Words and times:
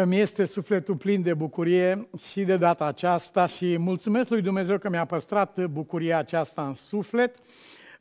Îmi 0.00 0.18
este 0.18 0.44
sufletul 0.44 0.96
plin 0.96 1.22
de 1.22 1.34
bucurie 1.34 2.08
și 2.30 2.44
de 2.44 2.56
data 2.56 2.84
aceasta 2.84 3.46
și 3.46 3.78
mulțumesc 3.78 4.30
lui 4.30 4.40
Dumnezeu 4.40 4.78
că 4.78 4.88
mi-a 4.88 5.04
păstrat 5.04 5.66
bucuria 5.66 6.18
aceasta 6.18 6.66
în 6.66 6.74
suflet, 6.74 7.36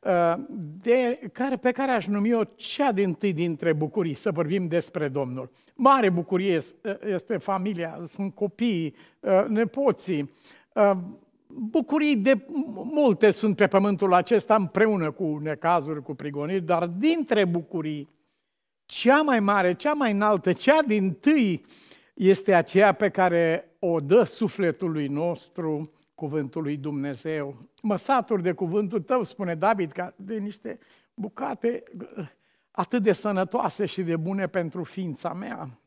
uh, 0.02 0.34
de 0.84 1.20
care, 1.32 1.56
pe 1.56 1.72
care 1.72 1.92
aș 1.92 2.08
numi-o 2.08 2.44
cea 2.44 2.92
din 2.92 3.14
tâi 3.14 3.34
dintre 3.34 3.74
bucurii, 3.74 4.14
să 4.14 4.32
vorbim 4.32 4.68
despre 4.68 5.08
Domnul. 5.08 5.52
Mare 5.76 6.10
bucurie 6.10 6.60
este 7.06 7.38
familia, 7.38 8.00
sunt 8.08 8.36
copiii, 8.36 8.96
uh, 9.20 9.46
nepoții, 9.48 10.34
uh, 10.74 10.92
bucurii 11.48 12.16
de 12.16 12.46
multe 12.84 13.32
sunt 13.32 13.56
pe 13.56 13.68
pământul 13.68 14.14
acesta 14.14 14.56
împreună 14.56 15.12
cu 15.12 15.40
necazuri, 15.44 16.04
cu 16.04 16.14
prigoniri, 16.14 16.66
dar 16.66 16.86
dintre 16.86 17.46
bucurii, 17.46 18.10
cea 18.86 19.22
mai 19.22 19.40
mare, 19.40 19.76
cea 19.76 19.94
mai 19.94 20.12
înaltă, 20.12 20.54
cea 20.54 20.82
din 20.82 21.14
tâi 21.14 21.66
este 22.18 22.54
aceea 22.54 22.92
pe 22.92 23.10
care 23.10 23.72
o 23.80 24.00
dă 24.00 24.24
sufletului 24.24 25.08
nostru 25.08 25.92
cuvântul 26.16 26.62
lui 26.62 26.78
Dumnezeu. 26.78 27.56
Mă 27.82 27.96
satur 27.96 28.42
de 28.42 28.52
cuvântul 28.52 29.02
tău, 29.02 29.24
spune 29.24 29.56
David, 29.56 29.92
ca 29.92 30.14
de 30.16 30.38
niște 30.38 30.80
bucate 31.14 31.84
atât 32.72 33.04
de 33.04 33.12
sănătoase 33.12 33.86
și 33.86 34.02
de 34.02 34.16
bune 34.16 34.48
pentru 34.48 34.84
ființa 34.84 35.34
mea. 35.34 35.80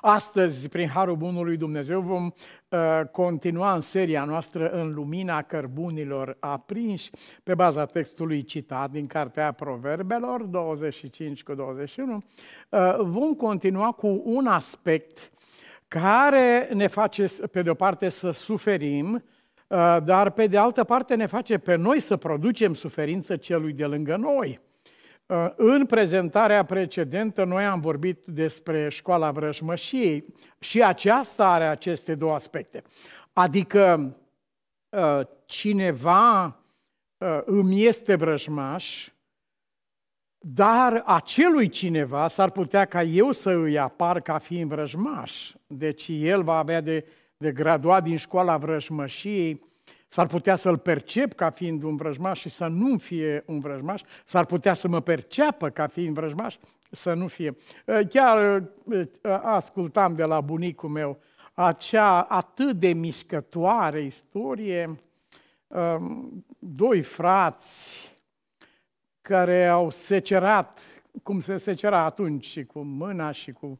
Astăzi, 0.00 0.68
prin 0.68 0.88
Harul 0.88 1.16
Bunului 1.16 1.56
Dumnezeu, 1.56 2.00
vom 2.00 2.24
uh, 2.68 3.00
continua 3.12 3.74
în 3.74 3.80
seria 3.80 4.24
noastră 4.24 4.70
în 4.70 4.92
lumina 4.94 5.42
cărbunilor 5.42 6.36
aprinși, 6.40 7.10
pe 7.42 7.54
baza 7.54 7.84
textului 7.84 8.42
citat 8.42 8.90
din 8.90 9.06
Cartea 9.06 9.52
Proverbelor 9.52 10.42
25 10.42 11.42
cu 11.42 11.54
21. 11.54 12.22
Uh, 12.68 12.96
vom 13.00 13.34
continua 13.34 13.92
cu 13.92 14.22
un 14.24 14.46
aspect 14.46 15.30
care 15.88 16.68
ne 16.72 16.86
face, 16.86 17.24
pe 17.50 17.62
de 17.62 17.70
o 17.70 17.74
parte, 17.74 18.08
să 18.08 18.30
suferim, 18.30 19.24
uh, 19.66 19.96
dar 20.04 20.30
pe 20.30 20.46
de 20.46 20.58
altă 20.58 20.84
parte 20.84 21.14
ne 21.14 21.26
face 21.26 21.58
pe 21.58 21.74
noi 21.74 22.00
să 22.00 22.16
producem 22.16 22.74
suferință 22.74 23.36
celui 23.36 23.72
de 23.72 23.84
lângă 23.84 24.16
noi. 24.16 24.60
Uh, 25.28 25.48
în 25.56 25.86
prezentarea 25.86 26.64
precedentă 26.64 27.44
noi 27.44 27.64
am 27.64 27.80
vorbit 27.80 28.24
despre 28.26 28.88
școala 28.88 29.30
vrăjmășiei 29.30 30.34
și 30.58 30.82
aceasta 30.82 31.48
are 31.48 31.64
aceste 31.64 32.14
două 32.14 32.34
aspecte. 32.34 32.82
Adică 33.32 34.16
uh, 34.88 35.20
cineva 35.46 36.44
uh, 37.18 37.40
îmi 37.44 37.84
este 37.84 38.14
vrăjmaș, 38.14 39.08
dar 40.38 41.02
acelui 41.06 41.68
cineva 41.68 42.28
s-ar 42.28 42.50
putea 42.50 42.84
ca 42.84 43.02
eu 43.02 43.32
să 43.32 43.50
îi 43.50 43.78
apar 43.78 44.20
ca 44.20 44.38
fiind 44.38 44.68
vrăjmaș. 44.68 45.52
Deci 45.66 46.06
el 46.08 46.42
va 46.42 46.58
avea 46.58 46.80
de, 46.80 47.06
de 47.36 47.52
graduat 47.52 48.02
din 48.02 48.16
școala 48.16 48.56
vrăjmășiei 48.56 49.62
S-ar 50.08 50.26
putea 50.26 50.56
să-l 50.56 50.78
percep 50.78 51.32
ca 51.32 51.50
fiind 51.50 51.82
un 51.82 51.96
vrăjmaș 51.96 52.40
și 52.40 52.48
să 52.48 52.66
nu 52.66 52.98
fie 52.98 53.42
un 53.46 53.60
vrăjmaș. 53.60 54.02
S-ar 54.24 54.44
putea 54.44 54.74
să 54.74 54.88
mă 54.88 55.00
perceapă 55.00 55.68
ca 55.68 55.86
fiind 55.86 56.14
vrăjmaș, 56.14 56.56
să 56.90 57.12
nu 57.12 57.26
fie. 57.26 57.56
Ă, 57.88 58.02
chiar 58.02 58.38
ă, 58.38 58.70
ă, 59.24 59.40
ascultam 59.44 60.14
de 60.14 60.24
la 60.24 60.40
bunicul 60.40 60.88
meu 60.88 61.18
acea 61.54 62.20
atât 62.20 62.76
de 62.76 62.92
mișcătoare 62.92 64.00
istorie, 64.00 65.00
doi 66.58 67.02
frați 67.02 68.06
care 69.20 69.66
au 69.66 69.90
secerat, 69.90 70.80
cum 71.22 71.40
se 71.40 71.56
secera 71.56 72.04
atunci, 72.04 72.64
cu 72.64 72.80
mâna 72.80 73.30
și 73.30 73.52
cu 73.52 73.66
Um, 73.66 73.78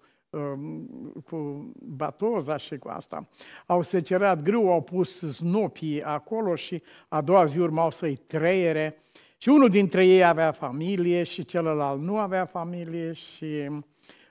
cu 1.25 1.71
batoza 1.79 2.57
și 2.57 2.79
cu 2.79 2.89
asta. 2.89 3.29
Au 3.67 3.83
secerat 3.83 4.43
grâu, 4.43 4.73
au 4.73 4.83
pus 4.83 5.33
snopii 5.33 6.03
acolo 6.03 6.55
și 6.55 6.83
a 7.09 7.21
doua 7.21 7.45
zi 7.45 7.59
urmau 7.59 7.91
să-i 7.91 8.17
treiere. 8.17 9.03
Și 9.37 9.49
unul 9.49 9.69
dintre 9.69 10.07
ei 10.07 10.25
avea 10.25 10.53
familie 10.53 11.23
și 11.23 11.45
celălalt 11.45 12.01
nu 12.01 12.19
avea 12.19 12.45
familie 12.45 13.13
și 13.13 13.67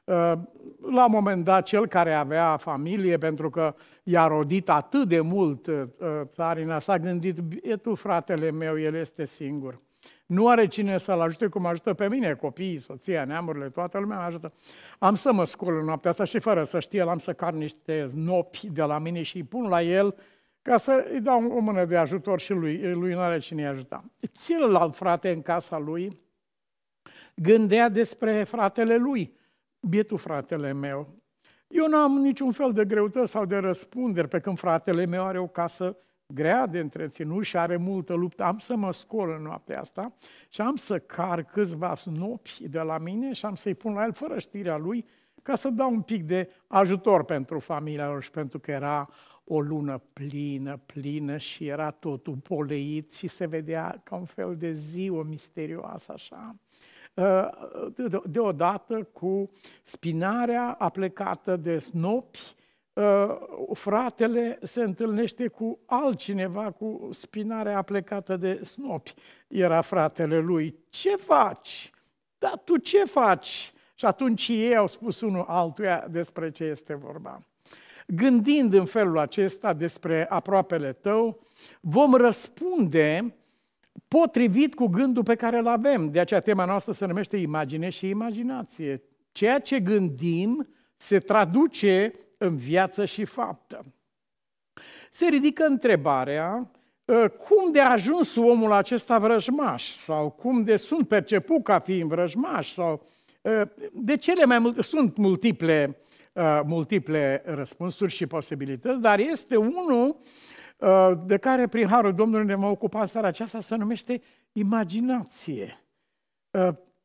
uh, 0.03 0.33
la 0.91 1.05
un 1.05 1.11
moment 1.11 1.43
dat 1.43 1.65
cel 1.65 1.87
care 1.87 2.13
avea 2.13 2.57
familie, 2.57 3.17
pentru 3.17 3.49
că 3.49 3.75
i-a 4.03 4.27
rodit 4.27 4.69
atât 4.69 5.07
de 5.07 5.21
mult 5.21 5.67
uh, 5.67 5.83
țarina, 6.23 6.79
s-a 6.79 6.97
gândit, 6.97 7.37
e 7.61 7.75
tu 7.75 7.95
fratele 7.95 8.51
meu, 8.51 8.79
el 8.79 8.95
este 8.95 9.25
singur. 9.25 9.81
Nu 10.27 10.47
are 10.47 10.67
cine 10.67 10.97
să-l 10.97 11.21
ajute 11.21 11.47
cum 11.47 11.65
ajută 11.65 11.93
pe 11.93 12.09
mine, 12.09 12.33
copiii, 12.33 12.79
soția, 12.79 13.25
neamurile, 13.25 13.69
toată 13.69 13.99
lumea 13.99 14.17
mă 14.17 14.23
ajută. 14.23 14.53
Am 14.99 15.15
să 15.15 15.33
mă 15.33 15.45
scol 15.45 15.77
în 15.77 15.85
noaptea 15.85 16.09
asta 16.09 16.23
și 16.23 16.39
fără 16.39 16.63
să 16.63 16.79
știe, 16.79 17.01
am 17.01 17.17
să 17.17 17.33
car 17.33 17.53
niște 17.53 18.05
znopi 18.05 18.69
de 18.69 18.83
la 18.83 18.99
mine 18.99 19.21
și 19.21 19.35
îi 19.35 19.43
pun 19.43 19.67
la 19.67 19.81
el 19.81 20.15
ca 20.61 20.77
să 20.77 21.07
îi 21.11 21.21
dau 21.21 21.51
o 21.51 21.59
mână 21.59 21.85
de 21.85 21.97
ajutor 21.97 22.39
și 22.39 22.53
lui, 22.53 22.93
lui 22.93 23.13
nu 23.13 23.19
are 23.19 23.39
cine 23.39 23.67
ajuta. 23.67 24.03
Celălalt 24.31 24.95
frate 24.95 25.31
în 25.31 25.41
casa 25.41 25.77
lui 25.77 26.25
gândea 27.35 27.89
despre 27.89 28.43
fratele 28.43 28.97
lui, 28.97 29.37
bietul 29.79 30.17
fratele 30.17 30.73
meu. 30.73 31.15
Eu 31.67 31.87
nu 31.87 31.97
am 31.97 32.11
niciun 32.11 32.51
fel 32.51 32.73
de 32.73 32.85
greutăți 32.85 33.31
sau 33.31 33.45
de 33.45 33.55
răspundere, 33.55 34.27
pe 34.27 34.39
când 34.39 34.57
fratele 34.57 35.05
meu 35.05 35.25
are 35.25 35.39
o 35.39 35.47
casă 35.47 35.97
grea 36.33 36.65
de 36.65 36.79
întreținut 36.79 37.43
și 37.43 37.57
are 37.57 37.77
multă 37.77 38.13
luptă, 38.13 38.43
am 38.43 38.57
să 38.57 38.75
mă 38.75 38.91
scol 38.91 39.29
în 39.37 39.41
noaptea 39.41 39.79
asta 39.79 40.13
și 40.49 40.61
am 40.61 40.75
să 40.75 40.99
car 40.99 41.43
câțiva 41.43 41.95
snopi 41.95 42.67
de 42.67 42.79
la 42.79 42.97
mine 42.97 43.33
și 43.33 43.45
am 43.45 43.55
să-i 43.55 43.75
pun 43.75 43.93
la 43.93 44.03
el 44.03 44.13
fără 44.13 44.39
știrea 44.39 44.77
lui 44.77 45.05
ca 45.41 45.55
să 45.55 45.69
dau 45.69 45.91
un 45.91 46.01
pic 46.01 46.23
de 46.23 46.49
ajutor 46.67 47.23
pentru 47.23 47.59
familia 47.59 48.07
lor 48.07 48.23
și 48.23 48.31
pentru 48.31 48.59
că 48.59 48.71
era 48.71 49.09
o 49.43 49.61
lună 49.61 50.01
plină, 50.13 50.79
plină 50.85 51.37
și 51.37 51.67
era 51.67 51.91
totul 51.91 52.35
poleit 52.35 53.13
și 53.13 53.27
se 53.27 53.45
vedea 53.45 54.01
ca 54.03 54.15
un 54.15 54.25
fel 54.25 54.55
de 54.57 54.71
ziua 54.71 55.23
misterioasă 55.23 56.11
așa. 56.11 56.55
Uh, 57.13 57.47
deodată 58.25 59.03
cu 59.03 59.51
spinarea 59.83 60.75
aplecată 60.79 61.55
de 61.55 61.77
snopi, 61.77 62.39
Uh, 62.39 62.56
fratele 63.73 64.59
se 64.61 64.81
întâlnește 64.81 65.47
cu 65.47 65.79
altcineva 65.85 66.71
cu 66.71 67.09
spinarea 67.11 67.81
plecată 67.81 68.37
de 68.37 68.59
snopi. 68.63 69.13
Era 69.47 69.81
fratele 69.81 70.39
lui. 70.39 70.75
Ce 70.89 71.15
faci? 71.15 71.91
Dar 72.37 72.61
tu 72.63 72.77
ce 72.77 73.03
faci? 73.03 73.73
Și 73.95 74.05
atunci 74.05 74.47
ei 74.47 74.75
au 74.75 74.87
spus 74.87 75.21
unul 75.21 75.45
altuia 75.47 76.07
despre 76.11 76.51
ce 76.51 76.63
este 76.63 76.93
vorba. 76.93 77.43
Gândind 78.07 78.73
în 78.73 78.85
felul 78.85 79.17
acesta 79.17 79.73
despre 79.73 80.25
aproapele 80.29 80.93
tău, 80.93 81.39
vom 81.81 82.13
răspunde 82.13 83.35
potrivit 84.07 84.75
cu 84.75 84.87
gândul 84.87 85.23
pe 85.23 85.35
care 85.35 85.57
îl 85.57 85.67
avem. 85.67 86.11
De 86.11 86.19
aceea 86.19 86.39
tema 86.39 86.65
noastră 86.65 86.91
se 86.91 87.05
numește 87.05 87.37
imagine 87.37 87.89
și 87.89 88.09
imaginație. 88.09 89.03
Ceea 89.31 89.59
ce 89.59 89.79
gândim 89.79 90.67
se 90.95 91.19
traduce 91.19 92.13
în 92.37 92.55
viață 92.55 93.05
și 93.05 93.25
faptă. 93.25 93.85
Se 95.11 95.27
ridică 95.27 95.65
întrebarea 95.65 96.71
ă, 97.07 97.27
cum 97.27 97.71
de 97.71 97.79
a 97.79 97.91
ajuns 97.91 98.35
omul 98.35 98.71
acesta 98.71 99.19
vrăjmaș 99.19 99.91
sau 99.91 100.29
cum 100.29 100.63
de 100.63 100.75
sunt 100.75 101.07
perceput 101.07 101.63
ca 101.63 101.79
fiind 101.79 102.09
vrăjmaș 102.09 102.73
sau 102.73 103.05
ă, 103.45 103.69
de 103.93 104.15
cele 104.15 104.45
mai 104.45 104.59
multe, 104.59 104.81
sunt 104.81 105.17
multiple, 105.17 105.97
ă, 106.35 106.63
multiple 106.65 107.41
răspunsuri 107.45 108.11
și 108.11 108.27
posibilități, 108.27 109.01
dar 109.01 109.19
este 109.19 109.55
unul 109.55 110.17
de 111.25 111.37
care 111.37 111.67
prin 111.67 111.87
Harul 111.87 112.13
Domnului 112.13 112.45
ne 112.45 112.55
vom 112.55 112.69
ocupa 112.69 113.01
în 113.01 113.07
seara 113.07 113.27
aceasta, 113.27 113.61
se 113.61 113.75
numește 113.75 114.21
imaginație. 114.51 115.83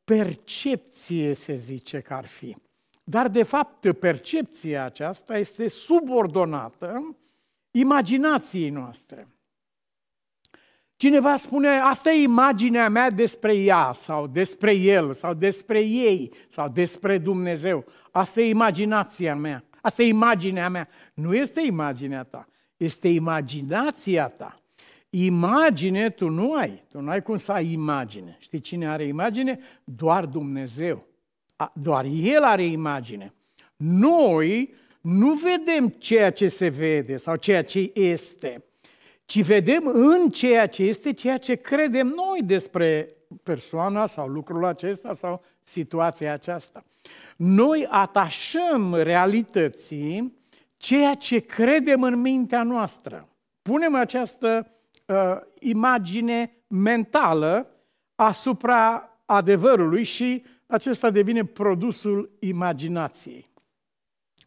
Percepție 0.05 1.35
se 1.35 1.55
zice 1.55 2.01
că 2.01 2.15
ar 2.15 2.27
fi. 2.27 2.57
Dar, 3.05 3.29
de 3.29 3.43
fapt, 3.43 3.93
percepția 3.93 4.85
aceasta 4.85 5.39
este 5.39 5.69
subordonată 5.69 7.17
imaginației 7.71 8.71
noastre. 8.71 9.29
Cineva 10.97 11.37
spune, 11.37 11.69
asta 11.69 12.11
e 12.11 12.23
imaginea 12.23 12.89
mea 12.89 13.11
despre 13.11 13.55
ea, 13.55 13.93
sau 13.95 14.27
despre 14.27 14.75
el, 14.75 15.15
sau 15.15 15.35
despre 15.35 15.81
ei, 15.81 16.33
sau 16.49 16.69
despre 16.69 17.19
Dumnezeu. 17.19 17.85
Asta 18.11 18.41
e 18.41 18.49
imaginația 18.49 19.35
mea. 19.35 19.65
Asta 19.81 20.03
e 20.03 20.09
imaginea 20.09 20.69
mea. 20.69 20.89
Nu 21.15 21.35
este 21.35 21.61
imaginea 21.61 22.23
ta, 22.23 22.49
este 22.77 23.09
imaginația 23.09 24.29
ta. 24.29 24.63
Imagine 25.11 26.11
tu 26.11 26.29
nu 26.29 26.55
ai, 26.55 26.83
tu 26.89 27.01
nu 27.01 27.11
ai 27.11 27.23
cum 27.23 27.37
să 27.37 27.53
ai 27.53 27.73
imagine. 27.73 28.37
Știi 28.41 28.61
cine 28.61 28.89
are 28.89 29.05
imagine? 29.05 29.59
Doar 29.85 30.27
Dumnezeu 30.27 31.07
doar 31.75 32.05
El 32.05 32.43
are 32.43 32.65
imagine. 32.65 33.35
Noi 33.77 34.75
nu 35.01 35.33
vedem 35.33 35.89
ceea 35.89 36.33
ce 36.33 36.49
se 36.49 36.69
vede 36.69 37.17
sau 37.17 37.37
ceea 37.37 37.65
ce 37.65 37.91
este, 37.95 38.65
ci 39.25 39.43
vedem 39.45 39.87
în 39.87 40.31
ceea 40.31 40.67
ce 40.67 40.83
este 40.83 41.13
ceea 41.13 41.39
ce 41.39 41.55
credem 41.55 42.07
noi 42.07 42.43
despre 42.43 43.17
persoana 43.43 44.07
sau 44.07 44.29
lucrul 44.29 44.65
acesta 44.65 45.13
sau 45.13 45.43
situația 45.63 46.33
aceasta. 46.33 46.85
Noi 47.37 47.87
atașăm 47.91 48.95
realității 48.95 50.41
ceea 50.77 51.15
ce 51.15 51.39
credem 51.39 52.03
în 52.03 52.21
mintea 52.21 52.63
noastră. 52.63 53.29
Punem 53.63 53.95
această 53.95 54.71
uh, 55.07 55.17
imagine 55.59 56.57
mentală 56.67 57.67
asupra 58.15 59.11
adevărului 59.27 60.03
și 60.03 60.45
acesta 60.73 61.11
devine 61.11 61.45
produsul 61.45 62.31
imaginației. 62.39 63.51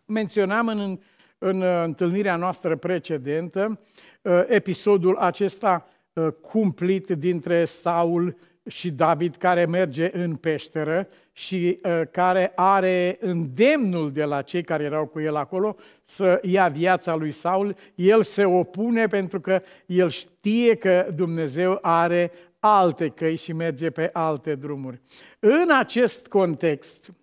Menționam 0.05 0.67
în, 0.67 0.99
în 1.37 1.61
întâlnirea 1.61 2.35
noastră 2.35 2.75
precedentă 2.75 3.79
uh, 4.21 4.43
episodul 4.47 5.15
acesta 5.17 5.87
uh, 6.13 6.27
cumplit 6.41 7.09
dintre 7.09 7.65
Saul 7.65 8.37
și 8.67 8.91
David 8.91 9.35
care 9.35 9.65
merge 9.65 10.09
în 10.17 10.35
peșteră 10.35 11.07
și 11.31 11.79
uh, 11.83 12.01
care 12.11 12.51
are 12.55 13.17
îndemnul 13.19 14.11
de 14.11 14.23
la 14.23 14.41
cei 14.41 14.63
care 14.63 14.83
erau 14.83 15.05
cu 15.05 15.19
el 15.19 15.35
acolo 15.35 15.75
să 16.03 16.39
ia 16.43 16.67
viața 16.67 17.15
lui 17.15 17.31
Saul. 17.31 17.75
El 17.95 18.23
se 18.23 18.45
opune 18.45 19.07
pentru 19.07 19.41
că 19.41 19.61
el 19.85 20.09
știe 20.09 20.75
că 20.75 21.07
Dumnezeu 21.15 21.79
are 21.81 22.31
alte 22.65 23.09
căi 23.09 23.35
și 23.35 23.53
merge 23.53 23.89
pe 23.89 24.09
alte 24.13 24.55
drumuri. 24.55 25.01
În 25.39 25.71
acest 25.71 26.27
context, 26.27 27.13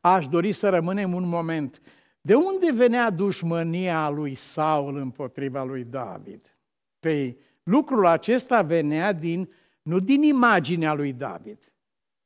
aș 0.00 0.26
dori 0.26 0.52
să 0.52 0.68
rămânem 0.68 1.14
un 1.14 1.28
moment. 1.28 1.80
De 2.20 2.34
unde 2.34 2.72
venea 2.72 3.10
dușmânia 3.10 4.08
lui 4.08 4.34
Saul 4.34 4.96
împotriva 4.96 5.64
lui 5.64 5.84
David? 5.84 6.56
Păi, 7.00 7.38
lucrul 7.62 8.06
acesta 8.06 8.62
venea 8.62 9.12
din, 9.12 9.52
nu 9.82 9.98
din 9.98 10.22
imaginea 10.22 10.94
lui 10.94 11.12
David, 11.12 11.72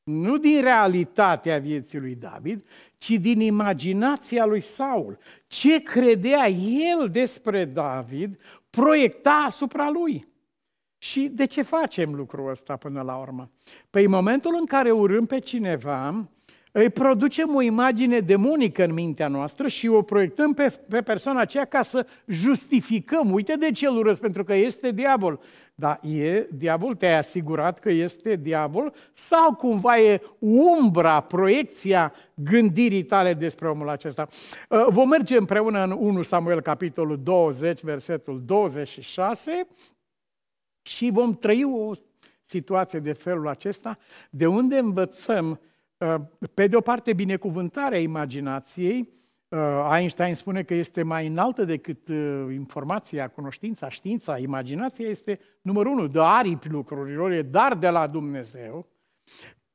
nu 0.02 0.38
din 0.38 0.60
realitatea 0.60 1.58
vieții 1.58 1.98
lui 1.98 2.14
David, 2.14 2.64
ci 2.98 3.10
din 3.10 3.40
imaginația 3.40 4.44
lui 4.44 4.60
Saul. 4.60 5.18
Ce 5.46 5.82
credea 5.82 6.48
el 6.48 7.08
despre 7.10 7.64
David 7.64 8.40
proiecta 8.70 9.30
asupra 9.46 9.90
lui. 9.90 10.34
Și 10.98 11.28
de 11.32 11.44
ce 11.44 11.62
facem 11.62 12.14
lucrul 12.14 12.50
ăsta 12.50 12.76
până 12.76 13.02
la 13.02 13.16
urmă? 13.16 13.50
Păi 13.90 14.04
în 14.04 14.10
momentul 14.10 14.56
în 14.58 14.66
care 14.66 14.90
urâm 14.90 15.26
pe 15.26 15.38
cineva, 15.38 16.28
îi 16.78 16.90
producem 16.90 17.54
o 17.54 17.60
imagine 17.60 18.20
demonică 18.20 18.84
în 18.84 18.92
mintea 18.92 19.28
noastră 19.28 19.68
și 19.68 19.88
o 19.88 20.02
proiectăm 20.02 20.54
pe, 20.54 20.72
pe 20.88 21.00
persoana 21.00 21.40
aceea 21.40 21.64
ca 21.64 21.82
să 21.82 22.06
justificăm. 22.26 23.32
Uite 23.32 23.54
de 23.54 23.70
ce 23.70 23.86
îl 23.86 23.96
urăsc, 23.96 24.20
pentru 24.20 24.44
că 24.44 24.54
este 24.54 24.90
diavol. 24.90 25.40
Dar 25.74 26.00
e 26.02 26.46
diavol, 26.52 26.94
te-ai 26.94 27.18
asigurat 27.18 27.78
că 27.78 27.90
este 27.90 28.36
diavol? 28.36 28.92
Sau 29.12 29.54
cumva 29.54 29.98
e 29.98 30.20
umbra, 30.38 31.20
proiecția 31.20 32.12
gândirii 32.34 33.02
tale 33.02 33.34
despre 33.34 33.68
omul 33.68 33.88
acesta? 33.88 34.28
Uh, 34.68 34.86
vom 34.88 35.08
merge 35.08 35.36
împreună 35.36 35.82
în 35.82 35.90
1 35.90 36.22
Samuel, 36.22 36.60
capitolul 36.60 37.20
20, 37.22 37.82
versetul 37.82 38.42
26, 38.44 39.66
și 40.86 41.10
vom 41.10 41.34
trăi 41.34 41.64
o 41.64 41.92
situație 42.44 42.98
de 42.98 43.12
felul 43.12 43.48
acesta, 43.48 43.98
de 44.30 44.46
unde 44.46 44.78
învățăm, 44.78 45.60
uh, 45.98 46.14
pe 46.54 46.66
de 46.66 46.76
o 46.76 46.80
parte, 46.80 47.12
binecuvântarea 47.12 47.98
imaginației, 47.98 49.08
uh, 49.48 49.96
Einstein 49.98 50.34
spune 50.34 50.62
că 50.62 50.74
este 50.74 51.02
mai 51.02 51.26
înaltă 51.26 51.64
decât 51.64 52.08
uh, 52.08 52.46
informația, 52.52 53.28
cunoștința, 53.28 53.88
știința. 53.88 54.38
Imaginația 54.38 55.08
este 55.08 55.40
numărul 55.62 55.92
unu, 55.92 56.06
de 56.06 56.20
aripi 56.20 56.68
lucrurilor, 56.68 57.30
e 57.30 57.42
dar 57.42 57.74
de 57.74 57.88
la 57.88 58.06
Dumnezeu. 58.06 58.86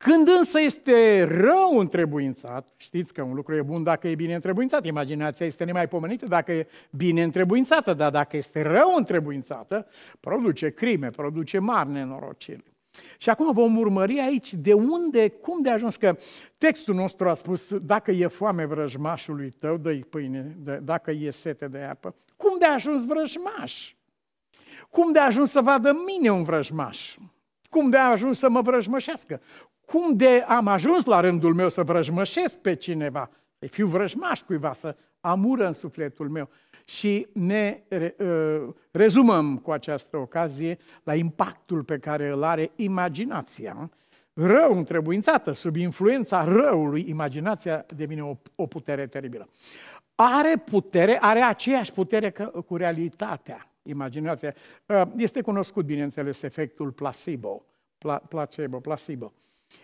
Când 0.04 0.28
însă 0.28 0.60
este 0.60 1.24
rău 1.24 1.78
întrebuințat, 1.78 2.70
știți 2.78 3.14
că 3.14 3.22
un 3.22 3.34
lucru 3.34 3.56
e 3.56 3.62
bun 3.62 3.84
dacă 3.84 4.08
e 4.08 4.16
bine 4.16 4.34
întrebuințat, 4.34 4.86
imaginația 4.86 5.46
este 5.46 5.64
nemaipomenită 5.64 6.26
dacă 6.26 6.52
e 6.52 6.68
bine 6.90 7.24
întrebuințată, 7.24 7.94
dar 7.94 8.12
dacă 8.12 8.38
este 8.38 8.62
rău 8.62 8.96
întrebuințată, 8.96 9.88
produce 10.20 10.70
crime, 10.70 11.10
produce 11.10 11.60
mari 11.60 11.90
nenorociri. 11.90 12.64
Și 13.18 13.30
acum 13.30 13.54
vom 13.54 13.78
urmări 13.78 14.20
aici 14.20 14.54
de 14.54 14.74
unde, 14.74 15.30
cum 15.30 15.62
de 15.62 15.70
ajuns, 15.70 15.96
că 15.96 16.18
textul 16.58 16.96
nostru 16.96 17.30
a 17.30 17.34
spus, 17.34 17.78
dacă 17.78 18.12
e 18.12 18.28
foame 18.28 18.66
vrăjmașului 18.66 19.50
tău, 19.50 19.78
dă-i 19.78 20.04
pâine, 20.10 20.58
dacă 20.84 21.12
e 21.12 21.30
sete 21.30 21.68
de 21.68 21.80
apă. 21.80 22.16
Cum 22.36 22.58
de 22.60 22.66
ajuns 22.66 23.06
vrăjmaș? 23.06 23.94
Cum 24.90 25.12
de 25.12 25.20
ajuns 25.20 25.52
să 25.52 25.62
vadă 25.62 25.92
mine 26.06 26.32
un 26.32 26.44
vrăjmaș? 26.44 27.18
Cum 27.70 27.90
de 27.90 27.98
a 27.98 28.10
ajuns 28.10 28.38
să 28.38 28.50
mă 28.50 28.62
vrăjmășească? 28.62 29.42
Cum 29.92 30.16
de 30.16 30.46
am 30.48 30.68
ajuns 30.68 31.06
la 31.06 31.20
rândul 31.20 31.54
meu 31.54 31.70
să 31.70 31.84
vrăjmășesc 31.84 32.58
pe 32.58 32.74
cineva, 32.74 33.30
să 33.60 33.68
fiu 33.68 33.88
vrăjmaș 33.88 34.42
cuiva, 34.42 34.74
să 34.74 34.96
amură 35.20 35.66
în 35.66 35.74
sufletul 35.74 36.30
meu. 36.30 36.50
Și 36.86 37.28
ne 37.34 37.84
uh, 37.90 38.74
rezumăm 38.92 39.58
cu 39.58 39.72
această 39.72 40.18
ocazie 40.18 40.78
la 41.04 41.16
impactul 41.16 41.84
pe 41.84 41.98
care 41.98 42.30
îl 42.30 42.44
are 42.44 42.72
imaginația. 42.76 43.90
Rău 44.34 44.78
întrebuințată, 44.78 45.52
sub 45.52 45.76
influența 45.76 46.44
răului, 46.44 47.06
imaginația 47.10 47.86
devine 47.96 48.24
o, 48.24 48.36
o 48.56 48.66
putere 48.66 49.08
teribilă. 49.08 49.50
Are 50.16 50.64
putere, 50.66 51.18
are 51.22 51.40
aceeași 51.40 51.92
putere 51.92 52.30
că, 52.30 52.46
cu 52.46 52.76
realitatea, 52.76 53.72
imaginația. 53.84 54.54
Uh, 54.86 55.02
este 55.16 55.42
cunoscut, 55.42 55.86
bineînțeles, 55.86 56.42
efectul 56.42 56.92
placebo, 56.92 57.66
pla, 57.98 58.18
placebo, 58.18 58.80
placebo. 58.80 59.34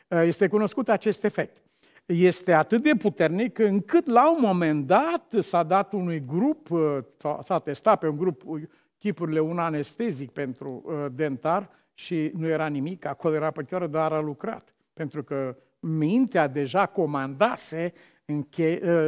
Uh, 0.07 0.21
este 0.23 0.47
cunoscut 0.47 0.89
acest 0.89 1.23
efect. 1.23 1.57
Este 2.05 2.53
atât 2.53 2.83
de 2.83 2.91
puternic 2.97 3.59
încât 3.59 4.05
la 4.05 4.31
un 4.31 4.37
moment 4.41 4.87
dat 4.87 5.35
s-a 5.39 5.63
dat 5.63 5.93
unui 5.93 6.23
grup, 6.25 6.69
uh, 6.69 6.97
s-a 7.43 7.59
testat 7.59 7.99
pe 7.99 8.07
un 8.07 8.15
grup 8.15 8.43
chipurile 8.97 9.39
un 9.39 9.59
anestezic 9.59 10.31
pentru 10.31 10.83
uh, 10.85 11.05
dentar 11.11 11.69
și 11.93 12.31
nu 12.37 12.47
era 12.47 12.67
nimic, 12.67 13.05
acolo 13.05 13.35
era 13.35 13.51
păcioară, 13.51 13.87
dar 13.87 14.11
a 14.11 14.19
lucrat. 14.19 14.73
Pentru 14.93 15.23
că 15.23 15.55
mintea 15.79 16.47
deja 16.47 16.85
comandase 16.85 17.93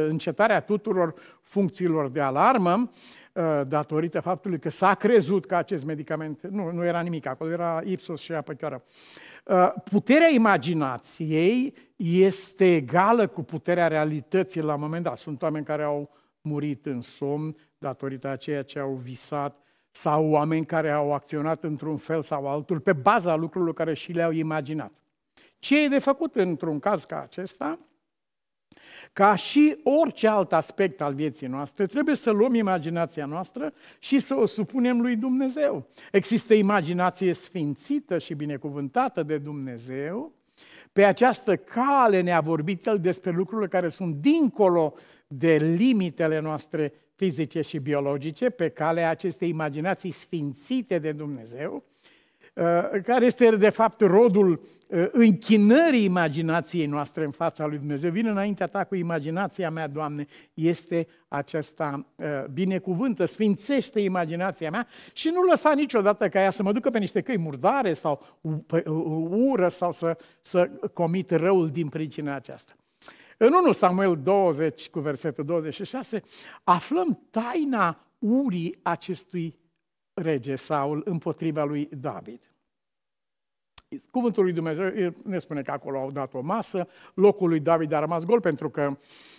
încetarea 0.08 0.60
tuturor 0.60 1.14
funcțiilor 1.42 2.08
de 2.08 2.20
alarmă 2.20 2.90
datorită 3.66 4.20
faptului 4.20 4.58
că 4.58 4.70
s-a 4.70 4.94
crezut 4.94 5.46
că 5.46 5.56
acest 5.56 5.84
medicament 5.84 6.46
nu, 6.46 6.70
nu 6.70 6.84
era 6.84 7.00
nimic, 7.00 7.26
acolo 7.26 7.50
era 7.50 7.80
ipsos 7.84 8.20
și 8.20 8.32
apăcioară. 8.32 8.82
Uh, 8.84 9.29
puterea 9.84 10.28
imaginației 10.28 11.74
este 11.96 12.74
egală 12.74 13.26
cu 13.26 13.42
puterea 13.42 13.88
realității 13.88 14.60
la 14.60 14.74
un 14.74 14.80
moment 14.80 15.04
dat. 15.04 15.16
Sunt 15.16 15.42
oameni 15.42 15.64
care 15.64 15.82
au 15.82 16.10
murit 16.40 16.86
în 16.86 17.00
somn 17.00 17.56
datorită 17.78 18.28
a 18.28 18.36
ceea 18.36 18.62
ce 18.62 18.78
au 18.78 18.92
visat 18.92 19.62
sau 19.90 20.30
oameni 20.30 20.66
care 20.66 20.90
au 20.90 21.12
acționat 21.12 21.64
într-un 21.64 21.96
fel 21.96 22.22
sau 22.22 22.48
altul 22.48 22.80
pe 22.80 22.92
baza 22.92 23.36
lucrurilor 23.36 23.74
care 23.74 23.94
și 23.94 24.12
le-au 24.12 24.30
imaginat. 24.30 24.92
Ce 25.58 25.84
e 25.84 25.88
de 25.88 25.98
făcut 25.98 26.34
într-un 26.34 26.78
caz 26.78 27.04
ca 27.04 27.20
acesta? 27.22 27.76
Ca 29.12 29.34
și 29.34 29.76
orice 29.84 30.28
alt 30.28 30.52
aspect 30.52 31.00
al 31.00 31.14
vieții 31.14 31.46
noastre, 31.46 31.86
trebuie 31.86 32.16
să 32.16 32.30
luăm 32.30 32.54
imaginația 32.54 33.26
noastră 33.26 33.72
și 33.98 34.18
să 34.18 34.34
o 34.34 34.46
supunem 34.46 35.00
lui 35.00 35.16
Dumnezeu. 35.16 35.86
Există 36.12 36.54
imaginație 36.54 37.32
sfințită 37.32 38.18
și 38.18 38.34
binecuvântată 38.34 39.22
de 39.22 39.38
Dumnezeu. 39.38 40.32
Pe 40.92 41.04
această 41.04 41.56
cale 41.56 42.20
ne-a 42.20 42.40
vorbit 42.40 42.86
El 42.86 43.00
despre 43.00 43.30
lucrurile 43.30 43.68
care 43.68 43.88
sunt 43.88 44.14
dincolo 44.14 44.94
de 45.26 45.56
limitele 45.56 46.38
noastre 46.38 46.92
fizice 47.14 47.60
și 47.60 47.78
biologice, 47.78 48.50
pe 48.50 48.68
calea 48.68 49.10
acestei 49.10 49.48
imaginații 49.48 50.10
sfințite 50.10 50.98
de 50.98 51.12
Dumnezeu. 51.12 51.84
Uh, 52.54 53.00
care 53.02 53.24
este 53.24 53.56
de 53.56 53.68
fapt 53.68 54.00
rodul 54.00 54.60
uh, 54.88 55.06
închinării 55.12 56.04
imaginației 56.04 56.86
noastre 56.86 57.24
în 57.24 57.30
fața 57.30 57.66
lui 57.66 57.78
Dumnezeu. 57.78 58.10
Vin 58.10 58.26
înaintea 58.26 58.66
ta 58.66 58.84
cu 58.84 58.94
imaginația 58.94 59.70
mea, 59.70 59.88
Doamne, 59.88 60.26
este 60.54 61.06
aceasta 61.28 62.06
uh, 62.16 62.26
binecuvântă, 62.52 63.24
sfințește 63.24 64.00
imaginația 64.00 64.70
mea 64.70 64.86
și 65.12 65.28
nu 65.28 65.42
lăsa 65.42 65.72
niciodată 65.72 66.28
ca 66.28 66.40
ea 66.40 66.50
să 66.50 66.62
mă 66.62 66.72
ducă 66.72 66.90
pe 66.90 66.98
niște 66.98 67.20
căi 67.20 67.38
murdare 67.38 67.92
sau 67.92 68.40
ură 69.30 69.68
sau 69.68 69.92
să, 69.92 70.16
să 70.42 70.70
comit 70.92 71.30
răul 71.30 71.70
din 71.70 71.88
pricina 71.88 72.34
aceasta. 72.34 72.72
În 73.42 73.52
1 73.64 73.72
Samuel 73.72 74.20
20, 74.22 74.88
cu 74.88 75.00
versetul 75.00 75.44
26, 75.44 76.22
aflăm 76.64 77.26
taina 77.30 78.06
urii 78.18 78.78
acestui 78.82 79.59
rege 80.20 80.56
Saul 80.56 81.02
împotriva 81.04 81.64
lui 81.64 81.88
David. 82.00 82.40
Cuvântul 84.10 84.42
lui 84.42 84.52
Dumnezeu 84.52 85.14
ne 85.22 85.38
spune 85.38 85.62
că 85.62 85.70
acolo 85.70 85.98
au 85.98 86.10
dat 86.10 86.34
o 86.34 86.40
masă, 86.40 86.88
locul 87.14 87.48
lui 87.48 87.60
David 87.60 87.92
a 87.92 87.98
rămas 87.98 88.24
gol 88.24 88.40
pentru 88.40 88.70
că 88.70 88.96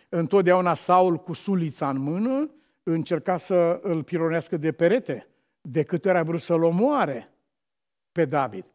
întotdeauna 0.09 0.75
Saul 0.75 1.17
cu 1.17 1.33
sulița 1.33 1.89
în 1.89 1.97
mână 1.97 2.49
încerca 2.83 3.37
să 3.37 3.79
îl 3.83 4.03
pironească 4.03 4.57
de 4.57 4.71
perete, 4.71 5.27
de 5.61 5.83
câte 5.83 6.09
ori 6.09 6.17
a 6.17 6.23
vrut 6.23 6.41
să-l 6.41 6.63
omoare 6.63 7.33
pe 8.11 8.25
David. 8.25 8.65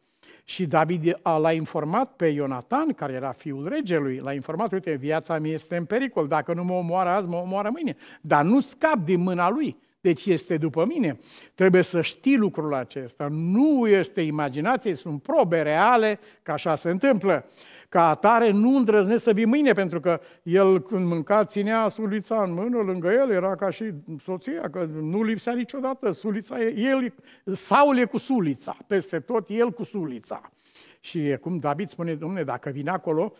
Și 0.43 0.65
David 0.65 1.19
l-a 1.23 1.51
informat 1.51 2.15
pe 2.15 2.27
Ionatan, 2.27 2.93
care 2.93 3.13
era 3.13 3.31
fiul 3.31 3.67
regelui, 3.67 4.17
l-a 4.17 4.33
informat, 4.33 4.71
uite, 4.71 4.93
viața 4.93 5.39
mea 5.39 5.51
este 5.51 5.75
în 5.75 5.85
pericol, 5.85 6.27
dacă 6.27 6.53
nu 6.53 6.63
mă 6.63 6.73
omoară 6.73 7.09
azi, 7.09 7.27
mă 7.27 7.35
omoară 7.35 7.69
mâine. 7.71 7.95
Dar 8.21 8.43
nu 8.43 8.59
scap 8.59 8.95
din 8.95 9.19
mâna 9.19 9.49
lui, 9.49 9.77
deci 10.07 10.25
este 10.25 10.57
după 10.57 10.85
mine. 10.85 11.19
Trebuie 11.55 11.81
să 11.81 12.01
știi 12.01 12.37
lucrul 12.37 12.73
acesta. 12.73 13.27
Nu 13.31 13.87
este 13.87 14.21
imaginație, 14.21 14.93
sunt 14.93 15.21
probe 15.21 15.61
reale 15.61 16.19
că 16.43 16.51
așa 16.51 16.75
se 16.75 16.89
întâmplă. 16.89 17.45
Ca 17.89 18.09
atare 18.09 18.51
nu 18.51 18.75
îndrăznesc 18.75 19.23
să 19.23 19.33
vii 19.33 19.45
mâine, 19.45 19.71
pentru 19.71 19.99
că 19.99 20.19
el 20.43 20.81
când 20.81 21.07
mânca 21.07 21.45
ținea 21.45 21.87
sulița 21.87 22.43
în 22.43 22.53
mână, 22.53 22.77
lângă 22.77 23.07
el 23.07 23.31
era 23.31 23.55
ca 23.55 23.69
și 23.69 23.83
soția, 24.19 24.69
că 24.69 24.87
nu 25.01 25.23
lipsea 25.23 25.53
niciodată 25.53 26.11
sulița. 26.11 26.61
El, 26.63 27.13
Saul 27.45 27.97
e 27.97 28.05
cu 28.05 28.17
sulița, 28.17 28.77
peste 28.87 29.19
tot 29.19 29.49
el 29.49 29.71
cu 29.71 29.83
sulița. 29.83 30.51
Și 30.99 31.37
cum 31.41 31.57
David 31.57 31.89
spune, 31.89 32.13
domne, 32.13 32.43
dacă 32.43 32.69
vine 32.69 32.89
acolo, 32.89 33.33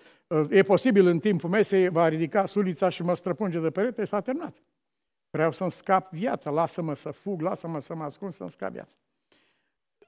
e 0.50 0.62
posibil 0.62 1.08
în 1.08 1.20
timpul 1.20 1.50
mesei, 1.50 1.90
va 1.90 2.08
ridica 2.08 2.46
sulița 2.46 2.90
și 2.90 3.04
mă 3.04 3.16
străpunge 3.16 3.60
de 3.60 3.70
perete, 3.70 4.06
s-a 4.06 4.20
terminat. 4.20 4.56
Vreau 5.38 5.52
să-mi 5.52 5.72
scap 5.72 6.12
viața, 6.12 6.50
lasă-mă 6.50 6.96
să 6.96 7.12
fug, 7.12 7.42
lasă-mă 7.42 7.80
să 7.80 7.96
mă 7.96 8.04
ascund 8.04 8.34
să-mi 8.34 8.52
scap 8.52 8.72
viața. 8.72 8.96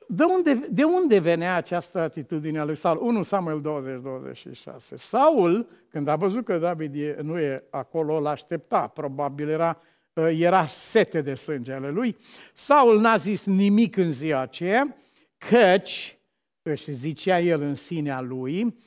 De 0.07 0.23
unde, 0.23 0.53
de 0.53 0.83
unde 0.83 1.19
venea 1.19 1.55
această 1.55 1.99
atitudine 1.99 2.59
a 2.59 2.63
lui 2.63 2.75
Saul? 2.75 3.01
1 3.01 3.23
Samuel 3.23 3.61
20, 3.61 4.01
26. 4.01 4.95
Saul, 4.97 5.69
când 5.89 6.07
a 6.07 6.15
văzut 6.15 6.45
că 6.45 6.57
David 6.57 6.95
e, 6.95 7.17
nu 7.21 7.39
e 7.39 7.63
acolo, 7.69 8.19
l-aștepta. 8.19 8.87
Probabil 8.87 9.49
era, 9.49 9.81
era 10.29 10.65
sete 10.65 11.21
de 11.21 11.33
sânge 11.33 11.73
ale 11.73 11.89
lui. 11.89 12.17
Saul 12.53 12.99
n-a 12.99 13.15
zis 13.15 13.45
nimic 13.45 13.97
în 13.97 14.11
ziua 14.11 14.39
aceea, 14.39 14.95
căci, 15.37 16.17
își 16.61 16.91
zicea 16.91 17.39
el 17.39 17.61
în 17.61 17.75
sinea 17.75 18.21
lui, 18.21 18.77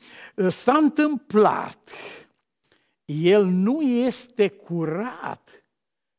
s-a 0.49 0.77
întâmplat. 0.77 1.93
El 3.05 3.45
nu 3.45 3.81
este 3.81 4.49
curat. 4.49 5.62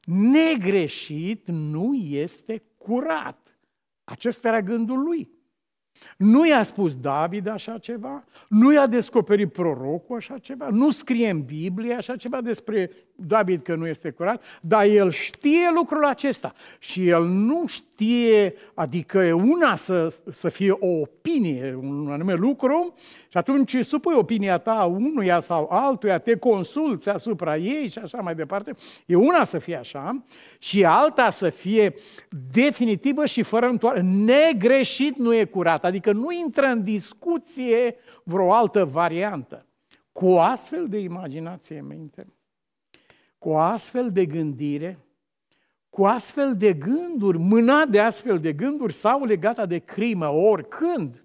Negreșit 0.06 1.48
nu 1.48 1.94
este 1.94 2.64
curat. 2.78 3.58
Acesta 4.04 4.48
era 4.48 4.62
gândul 4.62 5.04
lui. 5.04 5.30
Nu 6.18 6.48
i-a 6.48 6.64
spus 6.64 6.96
David 6.96 7.48
așa 7.48 7.78
ceva, 7.78 8.24
nu 8.50 8.74
i-a 8.74 8.88
descoperit 8.88 9.52
prorocul 9.52 10.16
așa 10.16 10.38
ceva, 10.38 10.68
nu 10.70 10.92
scrie 10.92 11.30
în 11.30 11.42
Biblie 11.42 11.94
așa 11.94 12.16
ceva 12.16 12.42
despre 12.42 12.92
David 13.16 13.64
că 13.64 13.76
nu 13.76 13.88
este 13.88 14.10
curat, 14.10 14.44
dar 14.62 14.86
el 14.86 15.12
știe 15.12 15.70
lucrul 15.76 16.06
acesta 16.06 16.54
și 16.80 17.08
el 17.08 17.24
nu 17.24 17.64
știe, 17.68 18.54
adică 18.74 19.18
e 19.18 19.32
una 19.32 19.76
să, 19.76 20.16
să 20.32 20.50
fie 20.50 20.72
o 20.72 20.88
opinie, 20.88 21.76
un 21.82 22.08
anume 22.12 22.34
lucru 22.34 22.94
și 23.30 23.38
atunci 23.38 23.78
supui 23.84 24.14
opinia 24.16 24.58
ta 24.58 24.84
unuia 24.84 25.40
sau 25.40 25.70
altuia, 25.72 26.18
te 26.18 26.38
consulți 26.38 27.10
asupra 27.10 27.58
ei 27.58 27.88
și 27.88 28.00
așa 28.00 28.18
mai 28.18 28.36
departe. 28.36 28.76
E 29.06 29.16
una 29.16 29.44
să 29.44 29.58
fie 29.58 29.76
așa 29.76 30.24
și 30.60 30.86
alta 30.86 31.30
să 31.30 31.50
fie 31.50 31.94
definitivă 32.52 33.26
și 33.26 33.42
fără 33.42 33.66
întoarcere. 33.66 34.08
Negreșit 34.08 35.18
nu 35.18 35.34
e 35.34 35.46
curat, 35.46 35.86
adică 35.86 36.12
nu 36.12 36.32
intră 36.32 36.66
în 36.66 36.84
discuție 36.84 37.96
vreo 38.24 38.54
altă 38.54 38.86
variantă. 38.86 39.66
Cu 40.12 40.26
o 40.26 40.40
astfel 40.40 40.88
de 40.88 40.98
imaginație 40.98 41.78
în 41.78 41.88
minte, 41.88 42.28
cu 43.44 43.50
o 43.50 43.58
astfel 43.58 44.12
de 44.12 44.26
gândire, 44.26 45.00
cu 45.90 46.06
astfel 46.06 46.56
de 46.58 46.74
gânduri, 46.74 47.38
mâna 47.38 47.86
de 47.86 48.00
astfel 48.00 48.40
de 48.40 48.54
gânduri 48.54 48.94
sau 48.94 49.26
legată 49.26 49.66
de 49.66 49.78
crimă, 49.78 50.28
oricând. 50.28 51.24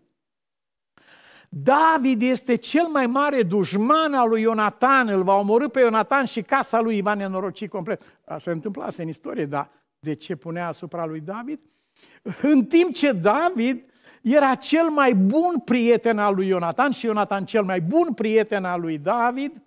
David 1.48 2.22
este 2.22 2.54
cel 2.54 2.87
mai 2.87 3.06
mare 3.06 3.42
dușman 3.42 4.14
al 4.14 4.28
lui 4.28 4.40
Ionatan, 4.40 5.08
îl 5.08 5.22
va 5.22 5.34
omorâ 5.34 5.68
pe 5.68 5.80
Ionatan 5.80 6.25
și 6.25 6.42
casa 6.42 6.80
lui 6.80 7.02
va 7.02 7.14
nenoroci 7.14 7.68
complet. 7.68 8.02
Așa 8.25 8.58
se 8.62 8.70
asta 8.80 9.02
în 9.02 9.08
istorie, 9.08 9.46
dar 9.46 9.70
de 9.98 10.14
ce 10.14 10.37
punea 10.37 10.68
asupra 10.68 11.06
lui 11.06 11.20
David? 11.20 11.60
În 12.42 12.64
timp 12.64 12.94
ce 12.94 13.12
David 13.12 13.84
era 14.22 14.54
cel 14.54 14.88
mai 14.88 15.14
bun 15.14 15.60
prieten 15.64 16.18
al 16.18 16.34
lui 16.34 16.46
Ionatan 16.46 16.90
și 16.90 17.04
Ionatan 17.04 17.44
cel 17.44 17.62
mai 17.62 17.80
bun 17.80 18.14
prieten 18.14 18.64
al 18.64 18.80
lui 18.80 18.98
David, 18.98 19.62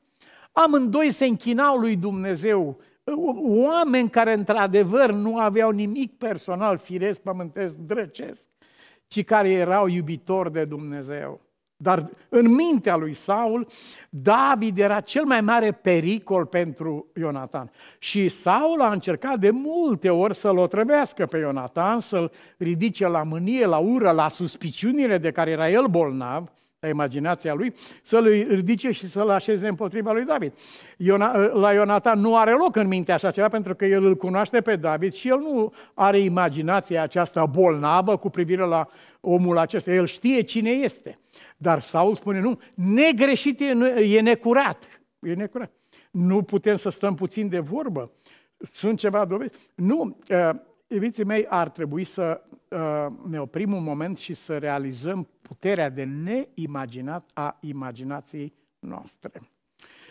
amândoi 0.51 1.12
se 1.12 1.25
închinau 1.25 1.77
lui 1.77 1.96
Dumnezeu. 1.96 2.79
Oameni 3.43 4.10
care 4.10 4.34
într-adevăr 4.34 5.12
nu 5.12 5.38
aveau 5.38 5.70
nimic 5.70 6.17
personal, 6.17 6.77
firesc, 6.77 7.20
pământesc, 7.20 7.75
drăcesc, 7.75 8.41
ci 9.08 9.24
care 9.24 9.50
erau 9.50 9.88
iubitori 9.88 10.51
de 10.51 10.65
Dumnezeu. 10.65 11.41
Dar 11.81 12.10
în 12.29 12.53
mintea 12.53 12.96
lui 12.96 13.13
Saul, 13.13 13.67
David 14.10 14.77
era 14.77 15.00
cel 15.00 15.25
mai 15.25 15.41
mare 15.41 15.72
pericol 15.72 16.46
pentru 16.46 17.08
Ionatan. 17.15 17.72
Și 18.00 18.27
Saul 18.27 18.81
a 18.81 18.91
încercat 18.91 19.39
de 19.39 19.50
multe 19.50 20.10
ori 20.10 20.36
să-l 20.36 20.58
otrăvească 20.58 21.25
pe 21.25 21.38
Ionatan, 21.38 22.00
să-l 22.00 22.31
ridice 22.58 23.08
la 23.08 23.24
mânie, 23.24 23.65
la 23.65 23.77
ură, 23.77 24.12
la 24.12 24.29
suspiciunile 24.29 25.17
de 25.17 25.31
care 25.31 25.50
era 25.50 25.70
el 25.70 25.86
bolnav, 25.86 26.51
la 26.82 26.88
imaginația 26.88 27.54
lui, 27.54 27.74
să-l 28.02 28.24
ridice 28.48 28.92
și 28.92 29.08
să-l 29.08 29.30
așeze 29.30 29.68
împotriva 29.68 30.12
lui 30.12 30.26
David. 30.26 30.54
Iona, 30.98 31.38
la 31.38 31.74
Ionatan 31.74 32.20
nu 32.20 32.38
are 32.38 32.52
loc 32.52 32.76
în 32.76 32.88
minte 32.88 33.12
așa 33.12 33.32
ceva, 33.32 33.48
pentru 33.48 33.76
că 33.76 33.86
el 33.86 34.06
îl 34.06 34.16
cunoaște 34.16 34.62
pe 34.62 34.76
David 34.76 35.14
și 35.14 35.28
el 35.28 35.40
nu 35.40 35.74
are 35.94 36.20
imaginația 36.20 37.02
aceasta 37.02 37.46
bolnavă 37.46 38.18
cu 38.18 38.30
privire 38.30 38.66
la 38.66 38.88
omul 39.20 39.58
acesta. 39.58 39.92
El 39.92 40.06
știe 40.06 40.42
cine 40.42 40.70
este. 40.70 41.20
Dar 41.58 41.82
Saul 41.82 42.16
spune, 42.16 42.40
nu, 42.40 42.60
negreșit 42.74 43.60
e, 43.60 43.66
e 44.02 44.22
necurat. 44.22 45.02
E 45.20 45.34
necurat. 45.34 45.72
Nu 46.12 46.42
putem 46.42 46.76
să 46.76 46.90
stăm 46.90 47.16
puțin 47.16 47.50
de 47.50 47.60
vorbă. 47.60 48.12
Sunt 48.72 49.00
ceva 49.00 49.26
dovezi. 49.26 49.58
Nu, 49.76 50.18
uh, 50.30 50.50
iubiții 50.93 51.24
mei, 51.24 51.45
ar 51.50 51.69
trebui 51.69 52.03
să 52.03 52.41
uh, 52.69 52.79
ne 53.29 53.39
oprim 53.39 53.74
un 53.74 53.83
moment 53.83 54.17
și 54.17 54.33
să 54.33 54.57
realizăm 54.57 55.27
puterea 55.41 55.89
de 55.89 56.03
neimaginat 56.03 57.29
a 57.33 57.57
imaginației 57.62 58.53
noastre. 58.79 59.41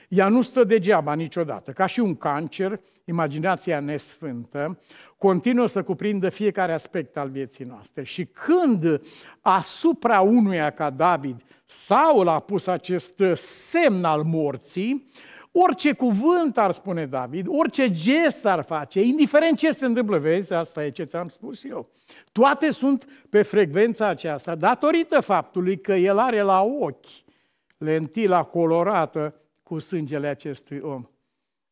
Ea 0.09 0.29
nu 0.29 0.43
stă 0.43 0.65
degeaba 0.65 1.15
niciodată. 1.15 1.73
Ca 1.73 1.87
și 1.87 2.01
un 2.01 2.17
cancer, 2.17 2.81
imaginația 3.05 3.81
nesfântă 3.81 4.79
continuă 5.19 5.67
să 5.67 5.83
cuprindă 5.83 6.29
fiecare 6.29 6.73
aspect 6.73 7.17
al 7.17 7.29
vieții 7.29 7.65
noastre. 7.65 8.03
Și 8.03 8.25
când 8.25 9.01
asupra 9.41 10.21
unuia 10.21 10.71
ca 10.71 10.91
David 10.91 11.43
Saul 11.65 12.29
a 12.29 12.41
pus 12.41 12.67
acest 12.67 13.23
semn 13.35 14.05
al 14.05 14.23
morții, 14.23 15.11
orice 15.53 15.93
cuvânt 15.93 16.59
ar 16.59 16.73
spune 16.73 17.07
David, 17.07 17.47
orice 17.49 17.91
gest 17.91 18.45
ar 18.45 18.63
face, 18.63 19.01
indiferent 19.01 19.59
ce 19.59 19.73
se 19.73 19.85
întâmplă, 19.85 20.19
vezi, 20.19 20.53
asta 20.53 20.85
e 20.85 20.91
ce 20.91 21.05
ți-am 21.05 21.29
spus 21.29 21.65
eu. 21.65 21.89
Toate 22.33 22.71
sunt 22.71 23.07
pe 23.31 23.43
frecvența 23.43 24.07
aceasta, 24.07 24.55
datorită 24.55 25.21
faptului 25.21 25.81
că 25.81 25.93
el 25.93 26.19
are 26.19 26.41
la 26.41 26.63
ochi 26.63 27.07
lentila 27.79 28.43
colorată 28.43 29.35
cu 29.63 29.79
sângele 29.79 30.27
acestui 30.27 30.79
om. 30.79 31.09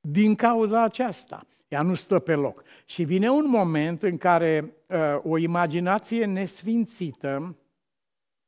Din 0.01 0.35
cauza 0.35 0.83
aceasta, 0.83 1.47
ea 1.69 1.83
nu 1.83 1.95
stă 1.95 2.19
pe 2.19 2.35
loc. 2.35 2.63
Și 2.85 3.03
vine 3.03 3.31
un 3.31 3.49
moment 3.49 4.03
în 4.03 4.17
care 4.17 4.75
uh, 4.87 4.97
o 5.23 5.39
imaginație 5.39 6.25
nesfințită, 6.25 7.57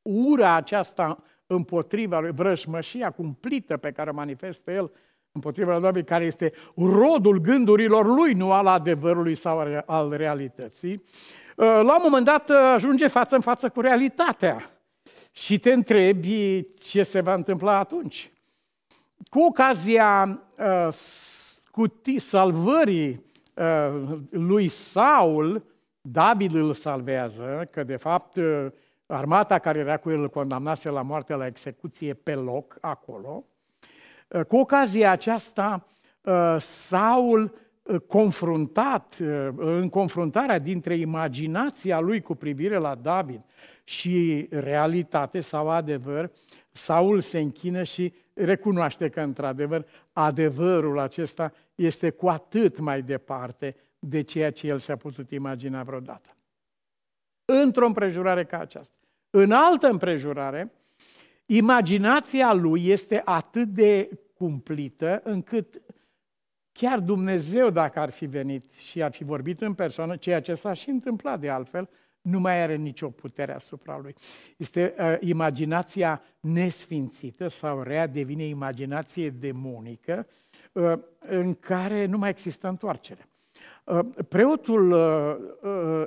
ura 0.03 0.55
aceasta 0.55 1.23
împotriva 1.47 2.21
lui 2.21 2.33
Vrășmășia 2.33 3.11
cumplită 3.11 3.77
pe 3.77 3.91
care 3.91 4.11
o 4.11 4.15
manifestă 4.15 4.71
el 4.71 4.91
împotriva 5.33 5.73
lui 5.73 5.83
David, 5.83 6.07
care 6.07 6.25
este 6.25 6.53
rodul 6.77 7.39
gândurilor 7.39 8.07
lui, 8.07 8.33
nu 8.33 8.53
al 8.53 8.67
adevărului 8.67 9.35
sau 9.35 9.83
al 9.87 10.11
realității, 10.11 10.93
uh, 10.93 11.67
la 11.67 11.95
un 11.95 12.01
moment 12.03 12.25
dat 12.25 12.51
uh, 12.51 12.57
ajunge 12.75 13.07
față 13.07 13.35
în 13.35 13.41
față 13.41 13.69
cu 13.69 13.81
realitatea 13.81 14.71
și 15.31 15.59
te 15.59 15.73
întrebi 15.73 16.65
ce 16.79 17.03
se 17.03 17.21
va 17.21 17.35
întâmpla 17.35 17.79
atunci. 17.79 18.33
Cu 19.29 19.41
ocazia 19.41 20.41
uh, 20.59 20.95
cutii, 21.71 22.19
salvării 22.19 23.25
uh, 23.55 24.19
lui 24.31 24.69
Saul, 24.69 25.65
David 26.01 26.55
îl 26.55 26.73
salvează, 26.73 27.69
că 27.71 27.83
de 27.83 27.97
fapt 27.97 28.37
uh, 28.37 28.67
armata 29.07 29.59
care 29.59 29.79
era 29.79 29.97
cu 29.97 30.11
el 30.11 30.21
îl 30.21 30.29
condamnase 30.29 30.89
la 30.91 31.03
moarte 31.03 31.35
la 31.35 31.47
execuție 31.47 32.15
pe 32.15 32.35
loc 32.35 32.77
acolo. 32.81 33.45
Uh, 34.31 34.45
cu 34.45 34.57
ocazia 34.57 35.11
aceasta, 35.11 35.87
uh, 36.23 36.57
Saul 36.59 37.55
uh, 37.83 38.01
confruntat, 38.01 39.17
uh, 39.21 39.49
în 39.57 39.89
confruntarea 39.89 40.59
dintre 40.59 40.95
imaginația 40.95 42.01
lui 42.01 42.21
cu 42.21 42.35
privire 42.35 42.77
la 42.77 42.95
David 42.95 43.41
și 43.85 44.47
realitate 44.51 45.41
sau 45.41 45.71
adevăr, 45.71 46.31
Saul 46.73 47.21
se 47.21 47.39
închină 47.39 47.83
și 47.83 48.13
recunoaște 48.35 49.09
că, 49.09 49.21
într-adevăr, 49.21 49.87
adevărul 50.13 50.99
acesta 50.99 51.53
este 51.75 52.11
cu 52.11 52.29
atât 52.29 52.79
mai 52.79 53.03
departe 53.03 53.77
de 53.99 54.23
ceea 54.23 54.51
ce 54.51 54.67
el 54.67 54.79
și-a 54.79 54.97
putut 54.97 55.31
imagina 55.31 55.83
vreodată. 55.83 56.29
Într-o 57.45 57.87
împrejurare 57.87 58.45
ca 58.45 58.59
aceasta, 58.59 58.95
în 59.31 59.53
altă 59.53 59.87
împrejurare, 59.87 60.73
imaginația 61.53 62.53
lui 62.53 62.87
este 62.87 63.23
atât 63.25 63.69
de 63.69 64.11
cumplită 64.35 65.21
încât 65.25 65.83
chiar 66.73 67.01
Dumnezeu, 67.01 67.71
dacă 67.71 67.99
ar 68.01 68.11
fi 68.11 68.27
venit 68.27 68.73
și 68.73 69.03
ar 69.03 69.13
fi 69.13 69.25
vorbit 69.25 69.61
în 69.61 69.75
persoană, 69.75 70.17
ceea 70.17 70.41
ce 70.41 70.55
s-a 70.55 70.73
și 70.73 70.89
întâmplat 70.89 71.41
de 71.41 71.49
altfel, 71.49 71.89
nu 72.21 72.41
mai 72.41 72.63
are 72.63 72.77
nicio 72.77 73.09
putere 73.09 73.55
asupra 73.55 73.99
lui. 74.03 74.15
Este 74.57 74.95
uh, 74.99 75.17
imaginația 75.21 76.23
nesfințită 76.41 77.49
sau 77.49 77.83
rea 77.83 78.07
devine 78.07 78.45
imaginație 78.45 79.31
demonică 79.31 80.27
uh, 80.73 80.93
în 81.19 81.55
care 81.55 82.07
nu 82.07 82.19
mai 82.19 82.29
există 82.29 82.69
întoarcere. 82.69 83.29
Uh, 83.85 83.99
preotul 84.29 84.91
uh, 84.91 85.37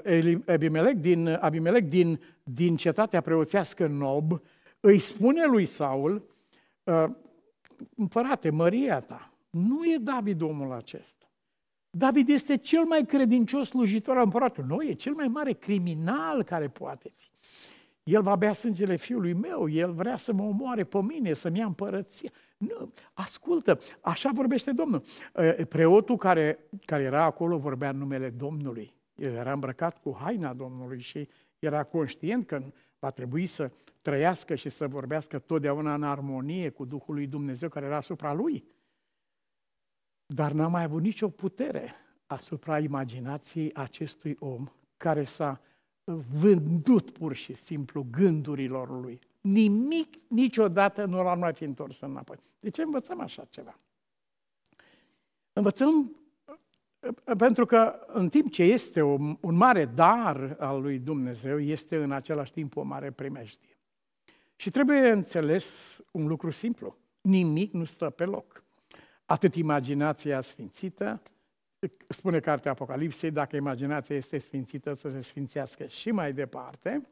uh, 0.06 0.38
Abimelec 0.48 0.96
din, 0.96 1.38
Abimelec 1.42 1.84
din, 1.84 2.20
din 2.44 2.76
cetatea 2.76 3.22
preoțească 3.22 3.88
Nob 3.88 4.42
îi 4.86 5.00
spune 5.00 5.46
lui 5.46 5.66
Saul, 5.66 6.28
uh, 6.84 7.06
împărate, 7.96 8.50
măria 8.50 9.00
ta, 9.00 9.34
nu 9.50 9.84
e 9.86 9.98
David 9.98 10.42
omul 10.42 10.72
acesta. 10.72 11.32
David 11.90 12.30
este 12.30 12.58
cel 12.58 12.84
mai 12.84 13.06
credincios 13.06 13.68
slujitor 13.68 14.18
al 14.18 14.24
împăratului. 14.24 14.70
Nu, 14.70 14.84
e 14.84 14.94
cel 14.94 15.14
mai 15.14 15.28
mare 15.28 15.52
criminal 15.52 16.44
care 16.44 16.68
poate 16.68 17.14
fi. 17.16 17.30
El 18.04 18.22
va 18.22 18.36
bea 18.36 18.54
sângele 18.54 18.96
fiului 18.96 19.34
meu, 19.34 19.70
el 19.70 19.92
vrea 19.92 20.18
să 20.18 20.34
mă 20.34 20.44
omoare 20.44 20.84
pe 20.84 21.02
mine, 21.02 21.34
să-mi 21.34 21.58
ia 21.58 21.66
împărăția. 21.66 22.32
Nu, 22.58 22.94
ascultă, 23.14 23.78
așa 24.02 24.30
vorbește 24.34 24.72
Domnul. 24.72 25.04
Preotul 25.70 26.18
care, 26.18 26.60
care 26.86 27.04
era 27.04 27.24
acolo 27.24 27.58
vorbea 27.58 27.90
în 27.90 27.98
numele 27.98 28.30
Domnului. 28.30 28.96
El 29.16 29.34
era 29.34 29.54
îmbrăcat 29.54 30.02
cu 30.02 30.18
haina 30.22 30.54
Domnului 30.54 31.00
și 31.00 31.28
era 31.60 31.84
conștient 31.84 32.48
că 32.48 32.64
va 33.04 33.12
trebui 33.12 33.46
să 33.46 33.72
trăiască 34.02 34.56
și 34.56 34.70
să 34.70 34.88
vorbească 34.88 35.40
totdeauna 35.40 35.94
în 35.94 36.04
armonie 36.04 36.70
cu 36.70 36.86
Duhul 36.86 37.14
lui 37.14 37.28
Dumnezeu 37.28 37.70
care 37.70 37.86
era 37.86 37.98
asupra 37.98 38.34
lui 38.34 38.64
dar 40.26 40.52
n-a 40.52 40.68
mai 40.68 40.84
avut 40.84 41.02
nicio 41.02 41.30
putere 41.30 41.96
asupra 42.26 42.80
imaginației 42.80 43.74
acestui 43.74 44.36
om 44.40 44.68
care 44.98 45.24
s-a 45.24 45.62
vândut 46.40 47.12
pur 47.12 47.34
și 47.34 47.54
simplu 47.54 48.06
gândurilor 48.12 49.02
lui. 49.02 49.20
Nimic 49.42 50.16
niciodată 50.28 51.06
nu 51.06 51.24
l-ar 51.24 51.38
mai 51.38 51.54
fi 51.54 51.64
întors 51.64 52.00
înapoi. 52.00 52.38
De 52.60 52.70
ce 52.70 52.82
învățăm 52.82 53.20
așa 53.20 53.48
ceva? 53.50 53.80
Învățăm 55.54 56.16
pentru 57.38 57.66
că 57.66 58.00
în 58.08 58.30
timp 58.30 58.52
ce 58.52 58.64
este 58.64 59.02
un, 59.02 59.38
un 59.42 59.56
mare 59.56 59.86
dar 59.86 60.56
al 60.60 60.82
lui 60.82 61.00
Dumnezeu, 61.00 61.60
este 61.60 61.96
în 61.96 62.12
același 62.12 62.52
timp 62.52 62.76
o 62.76 62.82
mare 62.82 63.12
primejdie. 63.12 63.78
Și 64.56 64.72
trebuie 64.72 65.10
înțeles 65.10 66.00
un 66.12 66.28
lucru 66.28 66.50
simplu. 66.50 66.98
Nimic 67.22 67.74
nu 67.74 67.84
stă 67.84 68.10
pe 68.10 68.26
loc 68.26 68.64
atât 69.26 69.56
imaginația 69.56 70.42
sfințită, 70.42 71.22
spune 72.08 72.40
cartea 72.40 72.72
Apocalipsei, 72.72 73.32
dacă 73.32 73.56
imaginația 73.56 74.16
este 74.16 74.38
sfințită, 74.38 74.94
să 74.94 75.10
se 75.10 75.22
sfințească 75.22 75.86
și 75.86 76.12
mai 76.12 76.34
departe, 76.34 77.08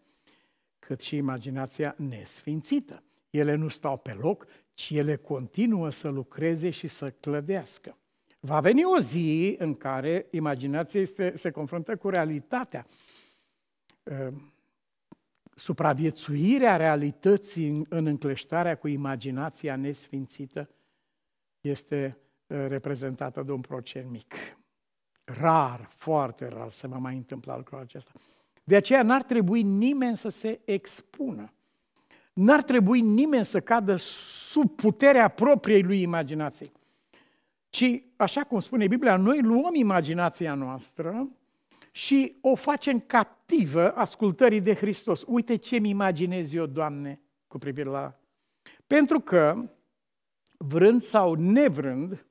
cât 0.80 1.02
și 1.02 1.16
imaginația 1.16 1.96
nesfințită. 1.98 3.04
Ele 3.30 3.56
nu 3.56 3.68
stau 3.68 3.98
pe 3.98 4.14
loc, 4.14 4.46
ci 4.74 4.90
ele 4.90 5.16
continuă 5.16 5.90
să 5.90 6.08
lucreze 6.08 6.70
și 6.70 6.88
să 6.88 7.12
clădească. 7.12 7.98
Va 8.44 8.60
veni 8.60 8.84
o 8.84 9.00
zi 9.00 9.56
în 9.60 9.76
care 9.76 10.28
imaginația 10.32 11.02
este, 11.02 11.34
se 11.36 11.52
confruntă 11.52 11.96
cu 11.96 12.10
realitatea. 12.10 12.86
Ehm, 14.04 14.54
supraviețuirea 15.56 16.76
realității 16.76 17.86
în 17.90 18.06
încleștarea 18.06 18.76
cu 18.76 18.88
imaginația 18.88 19.76
nesfințită 19.76 20.70
este 21.62 22.18
uh, 22.48 22.66
reprezentată 22.68 23.42
de 23.42 23.52
un 23.52 23.62
procent 23.62 24.10
mic. 24.10 24.34
Rar, 25.24 25.88
foarte 25.90 26.48
rar 26.48 26.72
se 26.72 26.88
va 26.88 26.98
mai 26.98 27.16
întâmpla 27.16 27.58
lucrul 27.58 27.80
acesta. 27.80 28.12
De 28.64 28.76
aceea 28.76 29.04
n-ar 29.04 29.24
trebui 29.24 29.62
nimeni 29.62 30.18
să 30.18 30.30
se 30.30 30.60
expună. 30.66 31.54
N-ar 32.34 32.64
trebui 32.64 33.02
nimeni 33.02 33.46
să 33.46 33.60
cadă 33.60 33.96
sub 33.96 34.76
puterea 34.76 35.28
propriei 35.28 35.84
lui 35.84 36.02
imaginații. 36.02 36.72
Ci, 37.72 38.04
așa 38.16 38.44
cum 38.44 38.60
spune 38.60 38.88
Biblia, 38.88 39.16
noi 39.16 39.42
luăm 39.42 39.74
imaginația 39.74 40.54
noastră 40.54 41.30
și 41.92 42.38
o 42.42 42.56
facem 42.56 43.00
captivă 43.00 43.92
ascultării 43.92 44.62
de 44.62 44.74
Hristos. 44.74 45.24
Uite 45.28 45.56
ce-mi 45.56 45.90
imaginez 45.90 46.54
eu, 46.54 46.66
Doamne, 46.66 47.20
cu 47.48 47.58
privire 47.58 47.90
la... 47.90 48.20
Pentru 48.88 49.20
că 49.20 49.70
vrând 50.58 51.02
sau 51.02 51.34
nevrând, 51.34 52.26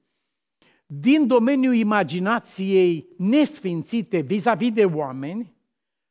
din 0.86 1.26
domeniul 1.26 1.74
imaginației 1.74 3.08
nesfințite 3.16 4.20
vis-a-vis 4.20 4.72
de 4.72 4.84
oameni, 4.84 5.54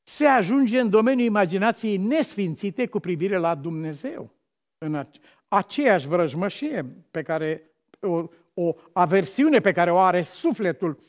se 0.01 0.25
ajunge 0.25 0.79
în 0.79 0.89
domeniul 0.89 1.27
imaginației 1.27 1.97
nesfințite 1.97 2.87
cu 2.87 2.99
privire 2.99 3.37
la 3.37 3.55
Dumnezeu. 3.55 4.31
În 4.77 5.07
aceeași 5.47 6.07
vrăjmășie 6.07 6.85
pe 7.11 7.21
care, 7.21 7.71
o, 7.99 8.27
o 8.62 8.76
aversiune 8.93 9.60
pe 9.60 9.72
care 9.72 9.91
o 9.91 9.98
are 9.98 10.24
sufletul 10.24 11.00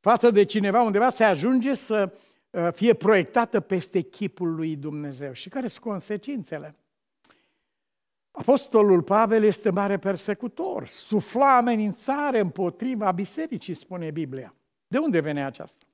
față 0.00 0.30
de 0.30 0.44
cineva 0.44 0.82
undeva, 0.82 1.10
se 1.10 1.24
ajunge 1.24 1.74
să 1.74 2.12
uh, 2.50 2.68
fie 2.72 2.94
proiectată 2.94 3.60
peste 3.60 4.00
chipul 4.00 4.54
lui 4.54 4.76
Dumnezeu. 4.76 5.32
Și 5.32 5.48
care 5.48 5.68
sunt 5.68 5.84
consecințele? 5.84 6.76
Apostolul 8.30 9.02
Pavel 9.02 9.42
este 9.42 9.70
mare 9.70 9.98
persecutor, 9.98 10.86
sufla 10.86 11.56
amenințare 11.56 12.38
împotriva 12.38 13.12
bisericii, 13.12 13.74
spune 13.74 14.10
Biblia. 14.10 14.54
De 14.86 14.98
unde 14.98 15.20
vine 15.20 15.44
aceasta? 15.44 15.84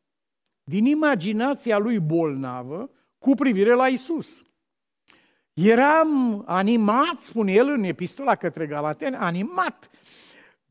Din 0.64 0.85
imaginația 0.85 1.79
lui 1.79 1.98
bolnavă 1.98 2.90
cu 3.18 3.35
privire 3.35 3.74
la 3.74 3.88
Isus. 3.88 4.42
Eram 5.53 6.42
animat, 6.46 7.20
spune 7.20 7.53
el 7.53 7.68
în 7.68 7.83
epistola 7.83 8.35
către 8.35 8.66
Galateni, 8.66 9.16
animat 9.16 9.90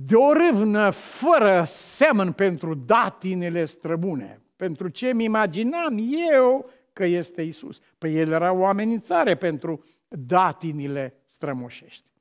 de 0.05 0.15
o 0.15 0.33
râvnă 0.33 0.89
fără 0.89 1.63
semăn 1.67 2.31
pentru 2.31 2.73
datinele 2.73 3.65
străbune. 3.65 4.41
Pentru 4.55 4.87
ce 4.87 5.13
mi 5.13 5.23
imaginam 5.23 5.97
eu 6.31 6.69
că 6.93 7.05
este 7.05 7.41
Isus. 7.41 7.79
Păi 7.97 8.17
el 8.17 8.31
era 8.31 8.51
o 8.51 8.65
amenințare 8.65 9.35
pentru 9.35 9.83
datinile 10.07 11.13
strămoșești. 11.25 12.11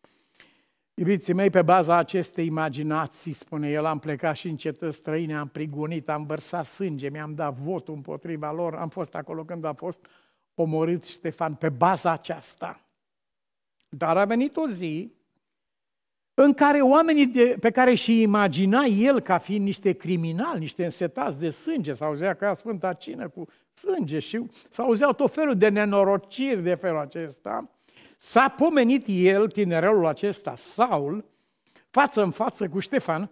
Iubiții 0.94 1.32
mei, 1.32 1.50
pe 1.50 1.62
baza 1.62 1.96
acestei 1.96 2.46
imaginații, 2.46 3.32
spune 3.32 3.68
el, 3.70 3.84
am 3.84 3.98
plecat 3.98 4.36
și 4.36 4.48
în 4.48 4.56
cetăți 4.56 4.96
străine, 4.96 5.36
am 5.36 5.48
prigonit, 5.48 6.08
am 6.08 6.26
vărsat 6.26 6.66
sânge, 6.66 7.08
mi-am 7.08 7.34
dat 7.34 7.54
votul 7.54 7.94
împotriva 7.94 8.52
lor, 8.52 8.74
am 8.74 8.88
fost 8.88 9.14
acolo 9.14 9.44
când 9.44 9.64
a 9.64 9.72
fost 9.72 10.06
omorât 10.54 11.04
Ștefan, 11.04 11.54
pe 11.54 11.68
baza 11.68 12.10
aceasta. 12.10 12.86
Dar 13.88 14.16
a 14.16 14.24
venit 14.24 14.56
o 14.56 14.68
zi 14.68 15.12
în 16.34 16.52
care 16.52 16.80
oamenii 16.80 17.26
de, 17.26 17.56
pe 17.60 17.70
care 17.70 17.94
și 17.94 18.20
imagina 18.20 18.82
el 18.84 19.20
ca 19.20 19.38
fiind 19.38 19.64
niște 19.64 19.92
criminali, 19.92 20.58
niște 20.58 20.84
însetați 20.84 21.38
de 21.38 21.50
sânge, 21.50 21.92
s-auzea 21.92 22.34
ca 22.34 22.54
Sfânta 22.54 22.92
Cină 22.92 23.28
cu 23.28 23.46
sânge 23.72 24.18
și 24.18 24.46
s-auzeau 24.70 25.12
tot 25.12 25.32
felul 25.32 25.56
de 25.56 25.68
nenorociri 25.68 26.62
de 26.62 26.74
felul 26.74 26.98
acesta, 26.98 27.70
S-a 28.24 28.48
pomenit 28.48 29.04
el, 29.06 29.50
tinerelul 29.50 30.06
acesta, 30.06 30.54
Saul, 30.56 31.24
față 31.90 32.22
în 32.22 32.30
față 32.30 32.68
cu 32.68 32.78
Ștefan, 32.78 33.30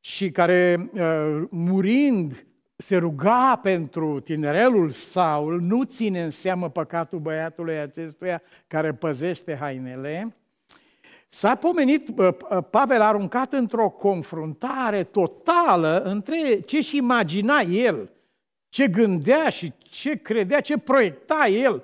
și 0.00 0.30
care, 0.30 0.90
uh, 0.92 1.42
murind, 1.50 2.46
se 2.76 2.96
ruga 2.96 3.60
pentru 3.62 4.20
tinerelul 4.20 4.90
Saul, 4.90 5.60
nu 5.60 5.82
ține 5.82 6.22
în 6.22 6.30
seamă 6.30 6.70
păcatul 6.70 7.18
băiatului 7.18 7.78
acestuia 7.78 8.42
care 8.66 8.92
păzește 8.92 9.56
hainele, 9.56 10.36
S-a 11.34 11.54
pomenit, 11.54 12.08
uh, 12.08 12.28
uh, 12.50 12.58
Pavel 12.70 13.00
a 13.00 13.06
aruncat 13.06 13.52
într-o 13.52 13.88
confruntare 13.88 15.04
totală 15.04 16.02
între 16.02 16.58
ce 16.60 16.80
și 16.80 16.96
imagina 16.96 17.60
el, 17.60 18.10
ce 18.68 18.88
gândea 18.88 19.48
și 19.48 19.72
ce 19.78 20.16
credea, 20.16 20.60
ce 20.60 20.78
proiecta 20.78 21.46
el 21.46 21.82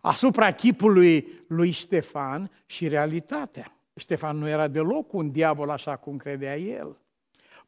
asupra 0.00 0.50
chipului 0.50 1.28
lui 1.48 1.70
Ștefan 1.70 2.50
și 2.66 2.88
realitatea. 2.88 3.76
Ștefan 3.96 4.38
nu 4.38 4.48
era 4.48 4.68
deloc 4.68 5.12
un 5.12 5.30
diavol 5.30 5.70
așa 5.70 5.96
cum 5.96 6.16
credea 6.16 6.56
el. 6.56 6.96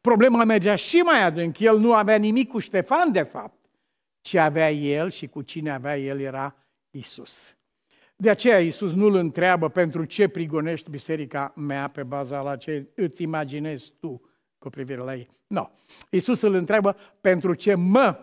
Problema 0.01 0.43
mergea 0.43 0.75
și 0.75 0.97
mai 0.97 1.23
adânc. 1.23 1.59
El 1.59 1.79
nu 1.79 1.93
avea 1.93 2.15
nimic 2.15 2.49
cu 2.49 2.59
Ștefan, 2.59 3.11
de 3.11 3.21
fapt. 3.21 3.59
Ce 4.21 4.39
avea 4.39 4.71
el 4.71 5.09
și 5.09 5.27
cu 5.27 5.41
cine 5.41 5.71
avea 5.71 5.97
el 5.97 6.19
era 6.19 6.55
Isus. 6.89 7.57
De 8.21 8.29
aceea 8.29 8.59
Isus 8.59 8.93
nu 8.93 9.05
îl 9.05 9.15
întreabă 9.15 9.69
pentru 9.69 10.03
ce 10.03 10.27
prigonești 10.27 10.89
biserica 10.89 11.53
mea 11.55 11.87
pe 11.87 12.03
baza 12.03 12.41
la 12.41 12.55
ce 12.55 12.85
îți 12.95 13.21
imaginezi 13.21 13.93
tu 13.99 14.21
cu 14.57 14.69
privire 14.69 14.99
la 14.99 15.15
ei. 15.15 15.29
Nu. 15.47 15.71
Isus 16.09 16.41
îl 16.41 16.53
întreabă 16.53 16.95
pentru 17.21 17.53
ce 17.53 17.73
mă 17.73 18.17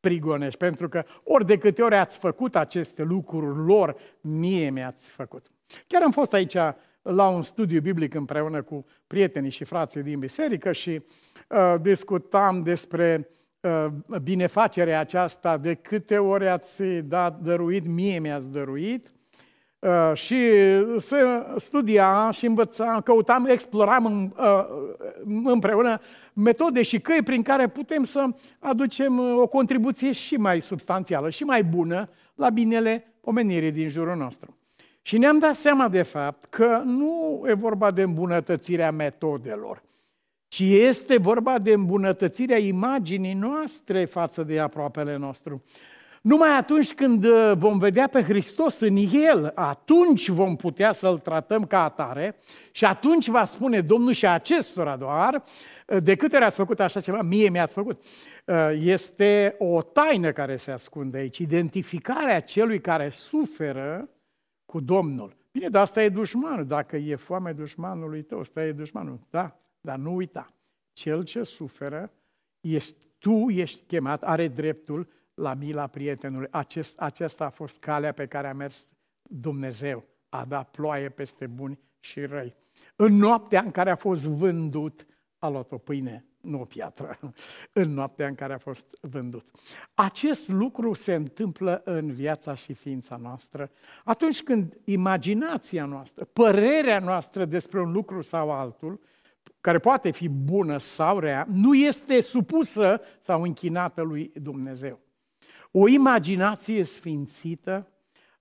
prigonești, 0.00 0.58
pentru 0.58 0.88
că 0.88 1.04
ori 1.24 1.46
de 1.46 1.58
câte 1.58 1.82
ori 1.82 1.94
ați 1.94 2.18
făcut 2.18 2.56
aceste 2.56 3.02
lucruri 3.02 3.66
lor, 3.66 3.96
mie 4.20 4.70
mi-ați 4.70 5.08
făcut. 5.10 5.46
Chiar 5.86 6.02
am 6.02 6.10
fost 6.10 6.32
aici 6.32 6.56
la 7.02 7.28
un 7.28 7.42
studiu 7.42 7.80
biblic 7.80 8.14
împreună 8.14 8.62
cu 8.62 8.86
prietenii 9.06 9.50
și 9.50 9.64
frații 9.64 10.02
din 10.02 10.18
biserică 10.18 10.72
și 10.72 11.02
uh, 11.48 11.74
discutam 11.80 12.62
despre 12.62 13.28
uh, 13.60 13.86
binefacerea 14.22 15.00
aceasta, 15.00 15.56
de 15.56 15.74
câte 15.74 16.18
ori 16.18 16.48
ați 16.48 16.82
dat 16.84 17.40
dăruit, 17.40 17.86
mie 17.86 18.18
mi-ați 18.18 18.50
dăruit, 18.50 19.06
Uh, 19.06 19.17
și 20.12 20.36
se 20.96 21.16
studia 21.56 22.30
și 22.30 22.46
învăța, 22.46 23.00
căutam, 23.04 23.46
exploram 23.46 24.34
uh, 24.38 24.64
împreună 25.44 26.00
metode 26.32 26.82
și 26.82 27.00
căi 27.00 27.22
prin 27.24 27.42
care 27.42 27.68
putem 27.68 28.04
să 28.04 28.26
aducem 28.58 29.18
uh, 29.18 29.36
o 29.36 29.46
contribuție 29.46 30.12
și 30.12 30.36
mai 30.36 30.60
substanțială 30.60 31.30
și 31.30 31.44
mai 31.44 31.64
bună 31.64 32.08
la 32.34 32.50
binele 32.50 33.14
omenirii 33.20 33.70
din 33.70 33.88
jurul 33.88 34.16
nostru. 34.16 34.56
Și 35.02 35.18
ne-am 35.18 35.38
dat 35.38 35.54
seama 35.54 35.88
de 35.88 36.02
fapt 36.02 36.44
că 36.44 36.82
nu 36.84 37.42
e 37.46 37.52
vorba 37.52 37.90
de 37.90 38.02
îmbunătățirea 38.02 38.90
metodelor, 38.90 39.82
ci 40.48 40.60
este 40.60 41.16
vorba 41.16 41.58
de 41.58 41.72
îmbunătățirea 41.72 42.58
imaginii 42.58 43.34
noastre 43.34 44.04
față 44.04 44.42
de 44.42 44.60
aproapele 44.60 45.16
nostru. 45.16 45.62
Numai 46.22 46.56
atunci 46.56 46.94
când 46.94 47.24
uh, 47.24 47.52
vom 47.56 47.78
vedea 47.78 48.06
pe 48.08 48.22
Hristos 48.22 48.80
în 48.80 48.96
El, 49.12 49.52
atunci 49.54 50.28
vom 50.28 50.56
putea 50.56 50.92
să-L 50.92 51.18
tratăm 51.18 51.66
ca 51.66 51.82
atare 51.84 52.36
și 52.70 52.84
atunci 52.84 53.28
va 53.28 53.44
spune 53.44 53.80
Domnul 53.80 54.12
și 54.12 54.26
acestora 54.26 54.96
doar, 54.96 55.42
uh, 55.86 56.02
de 56.02 56.16
câte 56.16 56.36
ori 56.36 56.44
ați 56.44 56.56
făcut 56.56 56.80
așa 56.80 57.00
ceva, 57.00 57.22
mie 57.22 57.48
mi-ați 57.48 57.74
făcut. 57.74 58.02
Uh, 58.44 58.70
este 58.80 59.54
o 59.58 59.82
taină 59.82 60.32
care 60.32 60.56
se 60.56 60.70
ascunde 60.70 61.18
aici, 61.18 61.38
identificarea 61.38 62.40
celui 62.40 62.80
care 62.80 63.10
suferă 63.10 64.08
cu 64.64 64.80
Domnul. 64.80 65.36
Bine, 65.52 65.68
dar 65.68 65.82
asta 65.82 66.02
e 66.02 66.08
dușmanul. 66.08 66.66
Dacă 66.66 66.96
e 66.96 67.16
foame 67.16 67.52
dușmanului 67.52 68.22
tău, 68.22 68.38
ăsta 68.38 68.64
e 68.64 68.72
dușmanul. 68.72 69.20
Da, 69.30 69.56
dar 69.80 69.96
nu 69.96 70.14
uita. 70.14 70.52
Cel 70.92 71.24
ce 71.24 71.42
suferă, 71.42 72.12
ești, 72.60 72.94
tu 73.18 73.46
ești 73.48 73.82
chemat, 73.86 74.22
are 74.22 74.48
dreptul 74.48 75.08
la 75.38 75.54
mila 75.54 75.86
prietenului. 75.86 76.48
Acest, 76.50 76.98
acesta 76.98 77.44
a 77.44 77.50
fost 77.50 77.78
calea 77.78 78.12
pe 78.12 78.26
care 78.26 78.48
a 78.48 78.54
mers 78.54 78.86
Dumnezeu. 79.22 80.04
A 80.28 80.44
dat 80.44 80.70
ploaie 80.70 81.08
peste 81.08 81.46
buni 81.46 81.78
și 82.00 82.20
răi. 82.20 82.56
În 82.96 83.14
noaptea 83.14 83.60
în 83.60 83.70
care 83.70 83.90
a 83.90 83.96
fost 83.96 84.24
vândut, 84.24 85.06
a 85.38 85.48
luat 85.48 85.72
o 85.72 85.78
pâine, 85.78 86.24
nu 86.40 86.60
o 86.60 86.64
piatră, 86.64 87.18
în 87.72 87.92
noaptea 87.92 88.26
în 88.26 88.34
care 88.34 88.52
a 88.52 88.58
fost 88.58 88.98
vândut. 89.00 89.50
Acest 89.94 90.48
lucru 90.48 90.92
se 90.92 91.14
întâmplă 91.14 91.82
în 91.84 92.12
viața 92.12 92.54
și 92.54 92.72
ființa 92.72 93.16
noastră 93.16 93.70
atunci 94.04 94.42
când 94.42 94.76
imaginația 94.84 95.84
noastră, 95.84 96.24
părerea 96.24 96.98
noastră 96.98 97.44
despre 97.44 97.80
un 97.80 97.92
lucru 97.92 98.22
sau 98.22 98.50
altul, 98.50 99.00
care 99.60 99.78
poate 99.78 100.10
fi 100.10 100.28
bună 100.28 100.78
sau 100.78 101.18
rea, 101.18 101.46
nu 101.50 101.74
este 101.74 102.20
supusă 102.20 103.00
sau 103.20 103.42
închinată 103.42 104.02
lui 104.02 104.32
Dumnezeu. 104.34 105.00
O 105.80 105.88
imaginație 105.88 106.82
sfințită 106.82 107.88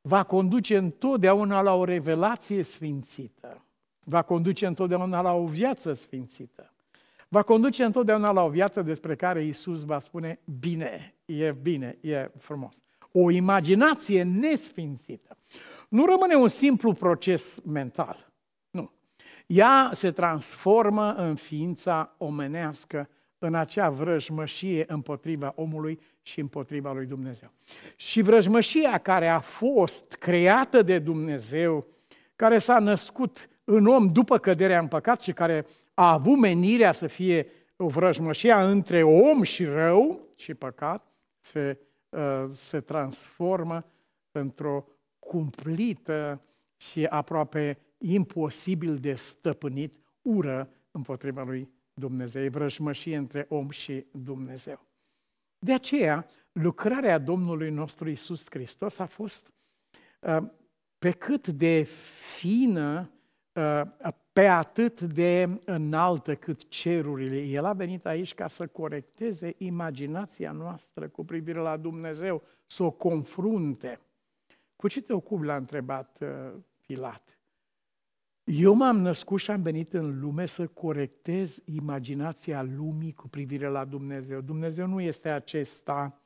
va 0.01 0.23
conduce 0.23 0.77
întotdeauna 0.77 1.61
la 1.61 1.73
o 1.73 1.83
revelație 1.83 2.63
sfințită. 2.63 3.65
Va 4.03 4.21
conduce 4.21 4.65
întotdeauna 4.65 5.21
la 5.21 5.33
o 5.33 5.45
viață 5.45 5.93
sfințită. 5.93 6.73
Va 7.27 7.41
conduce 7.41 7.83
întotdeauna 7.83 8.31
la 8.31 8.43
o 8.43 8.49
viață 8.49 8.81
despre 8.81 9.15
care 9.15 9.43
Isus 9.43 9.83
va 9.83 9.99
spune, 9.99 10.39
bine, 10.59 11.15
e 11.25 11.51
bine, 11.51 11.97
e 12.01 12.31
frumos. 12.37 12.81
O 13.11 13.31
imaginație 13.31 14.23
nesfințită. 14.23 15.37
Nu 15.89 16.05
rămâne 16.05 16.35
un 16.35 16.47
simplu 16.47 16.93
proces 16.93 17.59
mental. 17.65 18.31
Nu. 18.69 18.91
Ea 19.47 19.91
se 19.93 20.11
transformă 20.11 21.13
în 21.13 21.35
ființa 21.35 22.15
omenească, 22.17 23.09
în 23.39 23.55
acea 23.55 23.89
vrăjmășie 23.89 24.85
împotriva 24.87 25.53
omului 25.55 25.99
și 26.27 26.39
împotriva 26.39 26.93
lui 26.93 27.05
Dumnezeu. 27.05 27.51
Și 27.95 28.21
vrăjmășia 28.21 28.97
care 28.97 29.27
a 29.27 29.39
fost 29.39 30.13
creată 30.13 30.81
de 30.81 30.99
Dumnezeu, 30.99 31.87
care 32.35 32.59
s-a 32.59 32.79
născut 32.79 33.49
în 33.63 33.85
om 33.85 34.07
după 34.07 34.37
căderea 34.37 34.79
în 34.79 34.87
păcat 34.87 35.21
și 35.21 35.33
care 35.33 35.65
a 35.93 36.11
avut 36.11 36.37
menirea 36.37 36.91
să 36.91 37.07
fie 37.07 37.47
o 37.75 37.87
vrăjmășie 37.87 38.53
între 38.53 39.03
om 39.03 39.43
și 39.43 39.65
rău 39.65 40.19
și 40.35 40.53
păcat, 40.53 41.11
se, 41.39 41.79
uh, 42.09 42.45
se 42.53 42.79
transformă 42.79 43.85
într-o 44.31 44.85
cumplită 45.19 46.41
și 46.77 47.05
aproape 47.05 47.77
imposibil 47.97 48.97
de 48.97 49.13
stăpânit 49.13 49.93
ură 50.21 50.69
împotriva 50.91 51.43
lui 51.43 51.69
Dumnezeu. 51.93 52.43
E 52.43 52.49
vrăjmășie 52.49 53.15
între 53.15 53.45
om 53.49 53.69
și 53.69 54.05
Dumnezeu. 54.11 54.87
De 55.59 55.73
aceea, 55.73 56.25
lucrarea 56.51 57.17
Domnului 57.17 57.69
nostru 57.69 58.09
Isus 58.09 58.45
Hristos 58.49 58.99
a 58.99 59.05
fost 59.05 59.51
uh, 60.19 60.43
pe 60.99 61.11
cât 61.11 61.47
de 61.47 61.83
fină, 62.37 63.11
uh, 63.53 63.81
pe 64.33 64.47
atât 64.47 65.01
de 65.01 65.59
înaltă 65.65 66.35
cât 66.35 66.67
cerurile. 66.67 67.41
El 67.41 67.65
a 67.65 67.73
venit 67.73 68.05
aici 68.05 68.33
ca 68.33 68.47
să 68.47 68.67
corecteze 68.67 69.55
imaginația 69.57 70.51
noastră 70.51 71.07
cu 71.07 71.25
privire 71.25 71.59
la 71.59 71.77
Dumnezeu, 71.77 72.43
să 72.65 72.83
o 72.83 72.91
confrunte. 72.91 73.99
Cu 74.75 74.87
ce 74.87 75.01
te 75.01 75.13
ocupi, 75.13 75.45
l-a 75.45 75.55
întrebat 75.55 76.19
uh, 76.21 76.53
Pilat. 76.85 77.36
Eu 78.49 78.73
m-am 78.73 78.99
născut 78.99 79.39
și 79.39 79.51
am 79.51 79.61
venit 79.61 79.93
în 79.93 80.19
lume 80.19 80.45
să 80.45 80.67
corectez 80.67 81.59
imaginația 81.65 82.63
lumii 82.63 83.13
cu 83.13 83.27
privire 83.27 83.67
la 83.67 83.85
Dumnezeu. 83.85 84.41
Dumnezeu 84.41 84.87
nu 84.87 85.01
este 85.01 85.29
acesta 85.29 86.21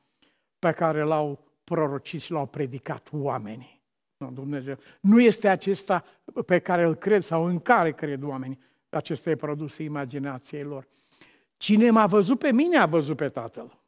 pe 0.58 0.72
care 0.72 1.02
l-au 1.02 1.44
prorocit 1.64 2.20
și 2.20 2.32
l-au 2.32 2.46
predicat 2.46 3.08
oamenii. 3.12 3.82
Nu, 4.16 4.30
Dumnezeu. 4.30 4.76
Nu 5.00 5.20
este 5.20 5.48
acesta 5.48 6.04
pe 6.46 6.58
care 6.58 6.84
îl 6.84 6.94
cred 6.94 7.22
sau 7.22 7.44
în 7.44 7.60
care 7.60 7.92
cred 7.92 8.22
oamenii. 8.22 8.58
Acesta 8.88 9.30
e 9.30 9.36
produsul 9.36 9.84
imaginației 9.84 10.62
lor. 10.62 10.88
Cine 11.56 11.90
m-a 11.90 12.06
văzut 12.06 12.38
pe 12.38 12.52
mine 12.52 12.76
a 12.76 12.86
văzut 12.86 13.16
pe 13.16 13.28
Tatăl. 13.28 13.78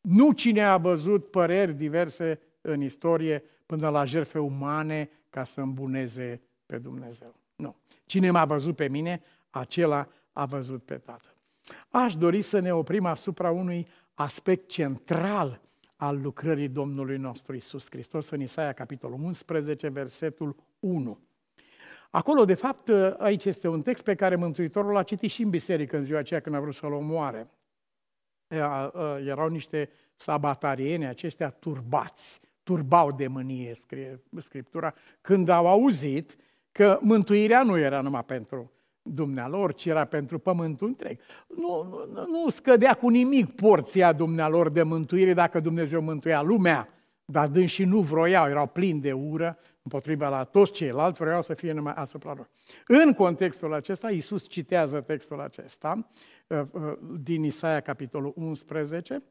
Nu 0.00 0.32
cine 0.32 0.64
a 0.64 0.76
văzut 0.76 1.30
păreri 1.30 1.74
diverse 1.74 2.40
în 2.60 2.80
istorie 2.80 3.42
până 3.66 3.88
la 3.88 4.04
jertfe 4.04 4.38
umane 4.38 5.10
ca 5.30 5.44
să 5.44 5.60
îmbuneze 5.60 6.40
pe 6.66 6.78
Dumnezeu. 6.78 7.43
Nu. 7.56 7.76
Cine 8.06 8.30
m-a 8.30 8.44
văzut 8.44 8.76
pe 8.76 8.88
mine, 8.88 9.22
acela 9.50 10.08
a 10.32 10.44
văzut 10.44 10.84
pe 10.84 10.94
Tatăl. 10.94 11.34
Aș 11.88 12.16
dori 12.16 12.42
să 12.42 12.58
ne 12.58 12.74
oprim 12.74 13.06
asupra 13.06 13.50
unui 13.50 13.86
aspect 14.14 14.68
central 14.68 15.60
al 15.96 16.20
lucrării 16.20 16.68
Domnului 16.68 17.16
nostru 17.16 17.54
Isus 17.54 17.86
Hristos 17.90 18.30
în 18.30 18.40
Isaia, 18.40 18.72
capitolul 18.72 19.20
11, 19.22 19.88
versetul 19.88 20.56
1. 20.80 21.18
Acolo, 22.10 22.44
de 22.44 22.54
fapt, 22.54 22.88
aici 23.18 23.44
este 23.44 23.68
un 23.68 23.82
text 23.82 24.04
pe 24.04 24.14
care 24.14 24.36
Mântuitorul 24.36 24.92
l-a 24.92 25.02
citit 25.02 25.30
și 25.30 25.42
în 25.42 25.50
biserică 25.50 25.96
în 25.96 26.04
ziua 26.04 26.18
aceea 26.18 26.40
când 26.40 26.54
a 26.54 26.60
vrut 26.60 26.74
să-l 26.74 26.92
omoare. 26.92 27.50
Erau 29.18 29.48
niște 29.48 29.90
sabatarieni, 30.14 31.06
aceștia 31.06 31.50
turbați, 31.50 32.40
turbau 32.62 33.12
de 33.12 33.26
mânie, 33.26 33.74
scrie 33.74 34.22
Scriptura, 34.38 34.94
când 35.20 35.48
au 35.48 35.66
auzit 35.66 36.36
că 36.74 36.98
mântuirea 37.00 37.62
nu 37.62 37.78
era 37.78 38.00
numai 38.00 38.24
pentru 38.24 38.72
dumnealor, 39.02 39.74
ci 39.74 39.86
era 39.86 40.04
pentru 40.04 40.38
pământul 40.38 40.86
întreg. 40.86 41.18
Nu, 41.56 42.04
nu, 42.12 42.26
nu 42.26 42.48
scădea 42.48 42.94
cu 42.94 43.08
nimic 43.08 43.54
porția 43.54 44.12
dumnealor 44.12 44.70
de 44.70 44.82
mântuire 44.82 45.32
dacă 45.32 45.60
Dumnezeu 45.60 46.00
mântuia 46.00 46.42
lumea, 46.42 46.88
dar 47.24 47.66
și 47.66 47.84
nu 47.84 48.00
vroiau, 48.00 48.48
erau 48.48 48.66
plini 48.66 49.00
de 49.00 49.12
ură 49.12 49.58
împotriva 49.82 50.28
la 50.28 50.44
toți 50.44 50.72
ceilalți, 50.72 51.22
vreau 51.22 51.42
să 51.42 51.54
fie 51.54 51.72
numai 51.72 51.92
asupra 51.92 52.34
lor. 52.36 52.50
În 52.86 53.12
contextul 53.12 53.74
acesta, 53.74 54.10
Iisus 54.10 54.48
citează 54.48 55.00
textul 55.00 55.40
acesta 55.40 56.08
uh, 56.46 56.60
uh, 56.70 56.92
din 57.20 57.44
Isaia, 57.44 57.80
capitolul 57.80 58.32
11, 58.36 59.22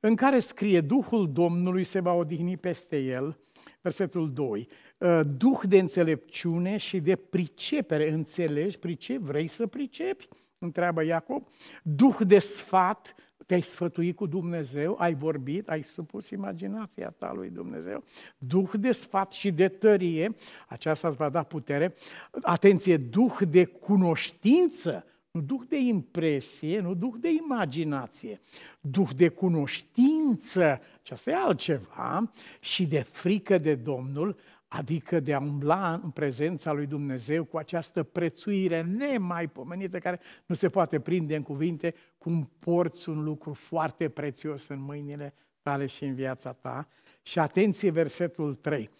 în 0.00 0.14
care 0.14 0.38
scrie, 0.38 0.80
Duhul 0.80 1.32
Domnului 1.32 1.84
se 1.84 2.00
va 2.00 2.12
odihni 2.12 2.56
peste 2.56 2.98
el, 2.98 3.38
versetul 3.80 4.32
2, 4.32 4.68
Uh, 4.98 5.20
duh 5.36 5.60
de 5.62 5.78
înțelepciune 5.78 6.76
și 6.76 7.00
de 7.00 7.16
pricepere. 7.16 8.10
Înțelegi, 8.10 8.78
pricep, 8.78 9.20
vrei 9.20 9.46
să 9.46 9.66
pricepi? 9.66 10.28
Întreabă 10.58 11.04
Iacob. 11.04 11.46
Duh 11.82 12.16
de 12.26 12.38
sfat, 12.38 13.14
te-ai 13.46 13.60
sfătuit 13.60 14.16
cu 14.16 14.26
Dumnezeu, 14.26 14.96
ai 14.98 15.14
vorbit, 15.14 15.68
ai 15.68 15.82
supus 15.82 16.30
imaginația 16.30 17.10
ta 17.10 17.32
lui 17.34 17.50
Dumnezeu. 17.50 18.04
Duh 18.38 18.70
de 18.72 18.92
sfat 18.92 19.32
și 19.32 19.50
de 19.50 19.68
tărie, 19.68 20.34
aceasta 20.68 21.08
îți 21.08 21.16
va 21.16 21.28
da 21.28 21.42
putere. 21.42 21.94
Atenție, 22.42 22.96
duh 22.96 23.38
de 23.48 23.64
cunoștință, 23.64 25.04
nu 25.30 25.40
duh 25.40 25.60
de 25.68 25.78
impresie, 25.78 26.80
nu 26.80 26.94
duh 26.94 27.14
de 27.20 27.28
imaginație, 27.44 28.40
duh 28.80 29.08
de 29.16 29.28
cunoștință, 29.28 30.80
și 31.02 31.12
asta 31.12 31.30
e 31.30 31.34
altceva, 31.34 32.32
și 32.60 32.86
de 32.86 33.00
frică 33.00 33.58
de 33.58 33.74
Domnul, 33.74 34.36
adică 34.68 35.20
de 35.20 35.34
a 35.34 35.40
umbla 35.40 36.00
în 36.02 36.10
prezența 36.10 36.72
lui 36.72 36.86
Dumnezeu 36.86 37.44
cu 37.44 37.56
această 37.56 38.02
prețuire 38.02 38.82
nemaipomenită 38.82 39.98
care 39.98 40.20
nu 40.46 40.54
se 40.54 40.68
poate 40.68 41.00
prinde 41.00 41.36
în 41.36 41.42
cuvinte 41.42 41.94
cum 42.18 42.50
porți 42.58 43.08
un 43.08 43.24
lucru 43.24 43.52
foarte 43.52 44.08
prețios 44.08 44.68
în 44.68 44.80
mâinile 44.80 45.34
tale 45.62 45.86
și 45.86 46.04
în 46.04 46.14
viața 46.14 46.52
ta. 46.52 46.88
Și 47.22 47.38
atenție, 47.38 47.90
versetul 47.90 48.54
3. 48.54 48.90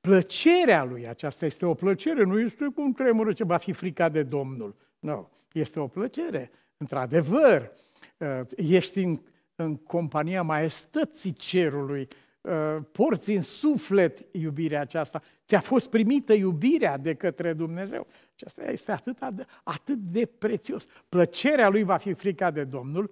Plăcerea 0.00 0.84
lui, 0.84 1.08
aceasta 1.08 1.46
este 1.46 1.66
o 1.66 1.74
plăcere, 1.74 2.24
nu 2.24 2.40
este 2.40 2.66
cum 2.74 2.92
tremură 2.92 3.32
ce 3.32 3.44
va 3.44 3.56
fi 3.56 3.72
frica 3.72 4.08
de 4.08 4.22
Domnul. 4.22 4.76
Nu, 4.98 5.28
este 5.58 5.80
o 5.80 5.86
plăcere. 5.86 6.50
Într-adevăr, 6.76 7.72
uh, 8.16 8.40
ești 8.56 8.98
în, 8.98 9.20
în 9.54 9.76
compania 9.76 10.42
maestății 10.42 11.32
cerului, 11.32 12.08
uh, 12.40 12.76
porți 12.92 13.30
în 13.30 13.40
suflet 13.40 14.26
iubirea 14.30 14.80
aceasta. 14.80 15.22
Ți-a 15.46 15.60
fost 15.60 15.90
primită 15.90 16.32
iubirea 16.32 16.98
de 16.98 17.14
către 17.14 17.52
Dumnezeu. 17.52 18.06
Și 18.34 18.44
asta 18.44 18.70
este 18.70 18.92
atât, 18.92 19.18
atât 19.62 19.98
de 19.98 20.26
prețios. 20.26 20.86
Plăcerea 21.08 21.68
lui 21.68 21.82
va 21.82 21.96
fi 21.96 22.12
frica 22.12 22.50
de 22.50 22.64
Domnul 22.64 23.10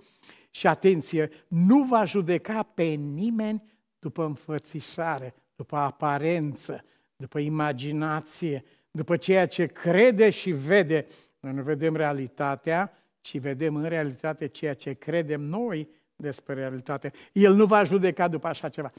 și 0.51 0.67
atenție, 0.67 1.31
nu 1.49 1.83
va 1.83 2.05
judeca 2.05 2.63
pe 2.63 2.83
nimeni 2.85 3.63
după 3.99 4.25
înfățișare, 4.25 5.35
după 5.57 5.77
aparență, 5.77 6.85
după 7.17 7.39
imaginație, 7.39 8.65
după 8.91 9.17
ceea 9.17 9.47
ce 9.47 9.67
crede 9.67 10.31
și 10.31 10.51
vede. 10.51 11.07
Noi 11.45 11.53
nu 11.53 11.63
vedem 11.63 11.97
realitatea, 11.97 12.93
ci 13.21 13.39
vedem 13.39 13.77
în 13.77 13.89
realitate 13.89 14.47
ceea 14.47 14.75
ce 14.75 14.93
credem 14.93 15.41
noi 15.41 15.89
despre 16.17 16.55
realitate. 16.55 17.13
El 17.33 17.55
nu 17.55 17.65
va 17.65 17.83
judeca 17.83 18.29
după 18.29 18.47
așa 18.47 18.69
ceva. 18.69 18.93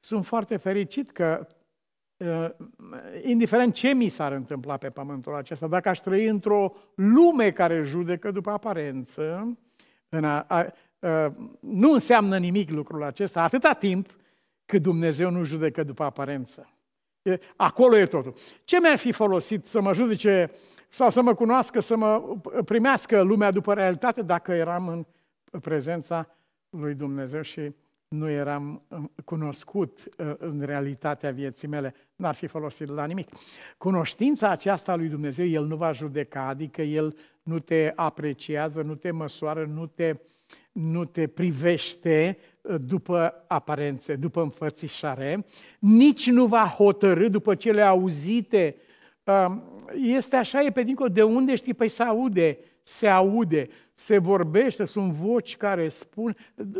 Sunt 0.00 0.26
foarte 0.26 0.56
fericit 0.56 1.10
că, 1.10 1.46
uh, 2.16 2.48
indiferent 3.22 3.74
ce 3.74 3.94
mi 3.94 4.08
s-ar 4.08 4.32
întâmpla 4.32 4.76
pe 4.76 4.90
pământul 4.90 5.34
acesta, 5.34 5.66
dacă 5.66 5.88
aș 5.88 5.98
trăi 5.98 6.26
într-o 6.26 6.74
lume 6.94 7.50
care 7.50 7.82
judecă 7.82 8.30
după 8.30 8.50
aparență, 8.50 9.56
în 10.08 10.24
a, 10.24 10.40
a, 10.40 10.72
a, 10.98 11.34
nu 11.60 11.92
înseamnă 11.92 12.38
nimic 12.38 12.70
lucrul 12.70 13.02
acesta, 13.02 13.42
atâta 13.42 13.72
timp 13.72 14.16
cât 14.66 14.82
Dumnezeu 14.82 15.30
nu 15.30 15.44
judecă 15.44 15.82
după 15.82 16.04
aparență. 16.04 16.72
Acolo 17.56 17.96
e 17.96 18.06
totul. 18.06 18.34
Ce 18.64 18.80
mi-ar 18.80 18.96
fi 18.96 19.12
folosit 19.12 19.66
să 19.66 19.80
mă 19.80 19.92
judece 19.92 20.50
sau 20.88 21.10
să 21.10 21.22
mă 21.22 21.34
cunoască, 21.34 21.80
să 21.80 21.96
mă 21.96 22.36
primească 22.64 23.20
lumea 23.20 23.50
după 23.50 23.74
realitate 23.74 24.22
dacă 24.22 24.52
eram 24.52 24.88
în 24.88 25.06
prezența 25.60 26.28
lui 26.70 26.94
Dumnezeu 26.94 27.42
și 27.42 27.72
nu 28.08 28.28
eram 28.28 28.82
cunoscut 29.24 29.98
uh, 29.98 30.34
în 30.38 30.60
realitatea 30.60 31.30
vieții 31.30 31.68
mele, 31.68 31.94
n-ar 32.16 32.34
fi 32.34 32.46
folosit 32.46 32.88
la 32.88 33.04
nimic. 33.04 33.28
Cunoștința 33.78 34.50
aceasta 34.50 34.96
lui 34.96 35.08
Dumnezeu, 35.08 35.46
El 35.46 35.66
nu 35.66 35.76
va 35.76 35.92
judeca, 35.92 36.46
adică 36.46 36.82
El 36.82 37.16
nu 37.42 37.58
te 37.58 37.92
apreciază, 37.94 38.82
nu 38.82 38.94
te 38.94 39.10
măsoară, 39.10 39.70
nu 39.74 39.86
te, 39.86 40.16
nu 40.72 41.04
te 41.04 41.26
privește 41.26 42.38
uh, 42.60 42.76
după 42.80 43.44
aparențe, 43.46 44.16
după 44.16 44.42
înfățișare, 44.42 45.46
nici 45.78 46.30
nu 46.30 46.46
va 46.46 46.64
hotărâ 46.64 47.28
după 47.28 47.54
cele 47.54 47.82
auzite. 47.82 48.76
Uh, 49.94 50.00
este 50.02 50.36
așa, 50.36 50.62
e 50.62 50.70
pe 50.70 50.82
dincolo, 50.82 51.08
de 51.08 51.22
unde 51.22 51.54
știi? 51.54 51.74
Păi 51.74 51.88
se 51.88 52.02
aude, 52.02 52.58
se 52.88 53.06
aude 53.06 53.68
se 53.98 54.18
vorbește, 54.18 54.84
sunt 54.84 55.12
voci 55.12 55.56
care 55.56 55.88
spun, 55.88 56.36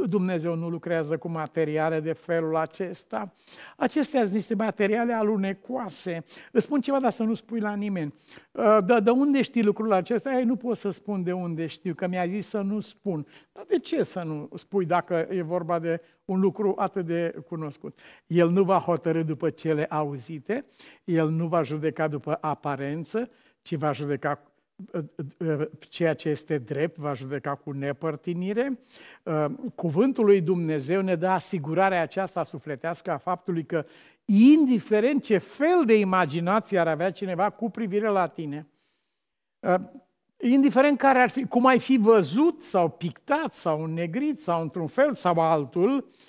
Dumnezeu 0.08 0.54
nu 0.54 0.68
lucrează 0.68 1.16
cu 1.16 1.28
materiale 1.28 2.00
de 2.00 2.12
felul 2.12 2.56
acesta. 2.56 3.32
Acestea 3.76 4.20
sunt 4.20 4.32
niște 4.32 4.54
materiale 4.54 5.12
alunecoase. 5.12 6.24
Îți 6.52 6.64
spun 6.64 6.80
ceva, 6.80 7.00
dar 7.00 7.12
să 7.12 7.22
nu 7.22 7.34
spui 7.34 7.60
la 7.60 7.74
nimeni. 7.74 8.14
Uh, 8.52 8.78
de, 8.84 9.00
de 9.00 9.10
unde 9.10 9.42
știi 9.42 9.62
lucrul 9.62 9.92
acesta? 9.92 10.32
Ei, 10.32 10.44
nu 10.44 10.56
pot 10.56 10.76
să 10.76 10.90
spun 10.90 11.22
de 11.22 11.32
unde 11.32 11.66
știu, 11.66 11.94
că 11.94 12.06
mi-a 12.06 12.26
zis 12.26 12.48
să 12.48 12.60
nu 12.60 12.80
spun. 12.80 13.26
Dar 13.52 13.64
de 13.68 13.78
ce 13.78 14.02
să 14.02 14.22
nu 14.24 14.48
spui 14.54 14.84
dacă 14.84 15.26
e 15.30 15.42
vorba 15.42 15.78
de 15.78 16.00
un 16.24 16.40
lucru 16.40 16.74
atât 16.76 17.06
de 17.06 17.34
cunoscut? 17.46 17.98
El 18.26 18.50
nu 18.50 18.62
va 18.62 18.78
hotărâ 18.78 19.22
după 19.22 19.50
cele 19.50 19.84
auzite, 19.84 20.66
el 21.04 21.28
nu 21.28 21.46
va 21.46 21.62
judeca 21.62 22.08
după 22.08 22.38
aparență, 22.40 23.30
ci 23.62 23.74
va 23.74 23.92
judeca 23.92 24.47
ceea 25.88 26.14
ce 26.14 26.28
este 26.28 26.58
drept 26.58 26.96
va 26.96 27.14
judeca 27.14 27.54
cu 27.54 27.70
nepărtinire. 27.70 28.78
Uh, 29.22 29.44
cuvântul 29.74 30.24
lui 30.24 30.40
Dumnezeu 30.40 31.00
ne 31.00 31.14
dă 31.14 31.26
asigurarea 31.26 32.02
aceasta 32.02 32.42
sufletească 32.42 33.10
a 33.10 33.16
faptului 33.16 33.64
că, 33.64 33.84
indiferent 34.24 35.22
ce 35.22 35.38
fel 35.38 35.82
de 35.84 35.98
imaginație 35.98 36.78
ar 36.78 36.88
avea 36.88 37.10
cineva 37.10 37.50
cu 37.50 37.70
privire 37.70 38.08
la 38.08 38.26
tine, 38.26 38.66
uh, 39.58 39.74
indiferent 40.36 40.98
care 40.98 41.18
ar 41.18 41.28
fi, 41.28 41.44
cum 41.44 41.66
ai 41.66 41.78
fi 41.78 41.96
văzut 41.96 42.62
sau 42.62 42.88
pictat 42.88 43.54
sau 43.54 43.86
negrit 43.86 44.40
sau 44.40 44.62
într-un 44.62 44.86
fel 44.86 45.14
sau 45.14 45.40
altul, 45.40 45.94
Uh, 45.94 46.27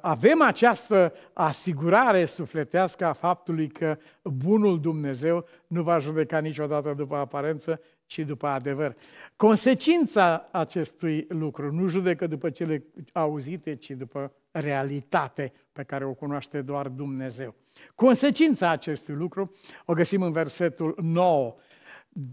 avem 0.00 0.42
această 0.42 1.12
asigurare 1.32 2.26
sufletească 2.26 3.04
a 3.04 3.12
faptului 3.12 3.68
că 3.68 3.96
bunul 4.22 4.80
Dumnezeu 4.80 5.44
nu 5.66 5.82
va 5.82 5.98
judeca 5.98 6.38
niciodată 6.38 6.92
după 6.96 7.16
aparență, 7.16 7.80
ci 8.06 8.18
după 8.18 8.46
adevăr. 8.46 8.96
Consecința 9.36 10.48
acestui 10.50 11.26
lucru 11.28 11.72
nu 11.72 11.88
judecă 11.88 12.26
după 12.26 12.50
cele 12.50 12.84
auzite, 13.12 13.74
ci 13.74 13.90
după 13.90 14.32
realitate 14.50 15.52
pe 15.72 15.82
care 15.82 16.04
o 16.04 16.12
cunoaște 16.12 16.60
doar 16.60 16.88
Dumnezeu. 16.88 17.54
Consecința 17.94 18.70
acestui 18.70 19.14
lucru 19.14 19.54
o 19.84 19.92
găsim 19.92 20.22
în 20.22 20.32
versetul 20.32 20.94
9. 21.02 21.54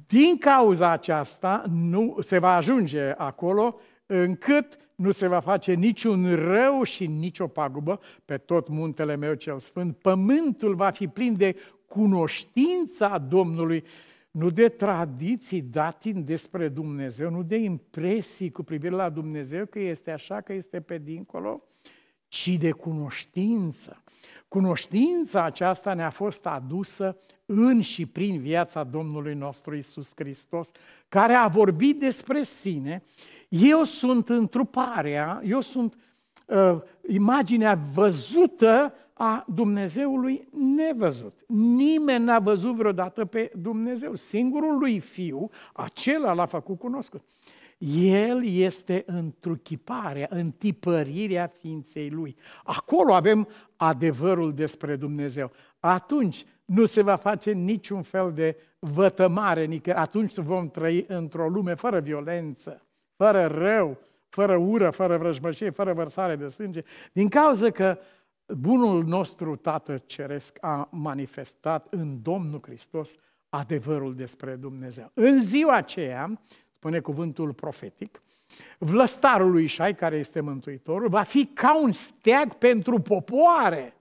Din 0.08 0.38
cauza 0.38 0.90
aceasta 0.90 1.64
nu 1.70 2.18
se 2.20 2.38
va 2.38 2.56
ajunge 2.56 3.14
acolo 3.18 3.80
încât 4.06 4.89
nu 5.00 5.12
se 5.12 5.28
va 5.28 5.40
face 5.40 5.74
niciun 5.74 6.36
rău 6.36 6.84
și 6.84 7.08
nicio 7.08 7.48
pagubă 7.48 8.00
pe 8.26 8.38
tot 8.38 8.68
muntele 8.68 9.16
meu 9.16 9.34
cel 9.34 9.60
sfânt. 9.60 9.98
Pământul 9.98 10.76
va 10.76 10.90
fi 10.90 11.08
plin 11.08 11.38
de 11.38 11.56
cunoștința 11.88 13.18
Domnului, 13.18 13.84
nu 14.32 14.50
de 14.50 14.70
tradiții 14.70 15.62
datin 15.62 16.24
despre 16.26 16.68
Dumnezeu, 16.68 17.30
nu 17.30 17.44
de 17.44 17.56
impresii 17.56 18.52
cu 18.52 18.64
privire 18.64 18.96
la 18.96 19.10
Dumnezeu, 19.10 19.66
că 19.66 19.80
este 19.80 20.12
așa, 20.12 20.42
că 20.42 20.54
este 20.54 20.80
pe 20.82 20.98
dincolo, 20.98 21.64
ci 22.28 22.58
de 22.58 22.72
cunoștință. 22.72 24.04
Cunoștința 24.48 25.44
aceasta 25.44 25.94
ne-a 25.94 26.10
fost 26.10 26.46
adusă 26.46 27.18
în 27.46 27.82
și 27.82 28.06
prin 28.06 28.40
viața 28.40 28.84
Domnului 28.84 29.34
nostru 29.34 29.76
Isus 29.76 30.12
Hristos, 30.16 30.72
care 31.10 31.34
a 31.34 31.48
vorbit 31.48 32.00
despre 32.00 32.44
sine 32.44 33.04
eu 33.50 33.84
sunt 33.84 34.30
întruparea, 34.30 35.42
eu 35.46 35.62
sunt 35.62 35.96
uh, 36.46 36.78
imaginea 37.08 37.80
văzută 37.94 38.94
a 39.14 39.46
Dumnezeului 39.54 40.48
nevăzut. 40.76 41.40
Nimeni 41.48 42.24
n-a 42.24 42.40
văzut 42.40 42.76
vreodată 42.76 43.26
pe 43.26 43.52
Dumnezeu. 43.56 44.16
Singurul 44.16 44.78
lui 44.78 45.00
Fiu, 45.00 45.50
acela 45.74 46.34
l-a 46.34 46.46
făcut 46.46 46.80
cunoscut. 46.80 47.22
El 48.14 48.46
este 48.46 49.04
întruchiparea, 49.06 50.28
întipărirea 50.30 51.52
ființei 51.60 52.10
Lui. 52.10 52.36
Acolo 52.64 53.14
avem 53.14 53.48
adevărul 53.76 54.54
despre 54.54 54.96
Dumnezeu. 54.96 55.52
Atunci 55.80 56.46
nu 56.66 56.86
se 56.86 57.02
va 57.02 57.16
face 57.16 57.52
niciun 57.52 58.02
fel 58.02 58.32
de 58.34 58.58
vătămare, 58.80 59.66
nică 59.66 59.96
atunci 59.98 60.36
vom 60.36 60.70
trăi 60.70 61.06
într-o 61.08 61.48
lume 61.48 61.74
fără 61.74 62.00
violență, 62.00 62.84
fără 63.20 63.46
rău, 63.46 63.98
fără 64.30 64.56
ură, 64.56 64.90
fără 64.90 65.18
vrăjmășie, 65.18 65.70
fără 65.70 65.94
vărsare 65.94 66.36
de 66.36 66.48
sânge, 66.48 66.82
din 67.12 67.30
cauza 67.30 67.70
că 67.70 67.98
bunul 68.48 69.04
nostru 69.04 69.56
Tată 69.56 69.98
Ceresc 70.06 70.58
a 70.62 70.90
manifestat 70.92 71.88
în 71.90 72.22
Domnul 72.22 72.60
Hristos 72.62 73.16
adevărul 73.50 74.16
despre 74.16 74.56
Dumnezeu. 74.56 75.12
În 75.14 75.42
ziua 75.42 75.76
aceea, 75.76 76.42
spune 76.70 77.00
cuvântul 77.00 77.54
profetic, 77.54 78.22
vlăstarul 78.78 79.52
lui 79.52 79.64
Ișai, 79.64 79.96
care 79.96 80.16
este 80.16 80.40
Mântuitorul, 80.40 81.10
va 81.10 81.24
fi 81.24 81.46
ca 81.46 81.82
un 81.82 81.92
steag 81.92 82.54
pentru 82.54 83.00
popoare. 83.00 83.94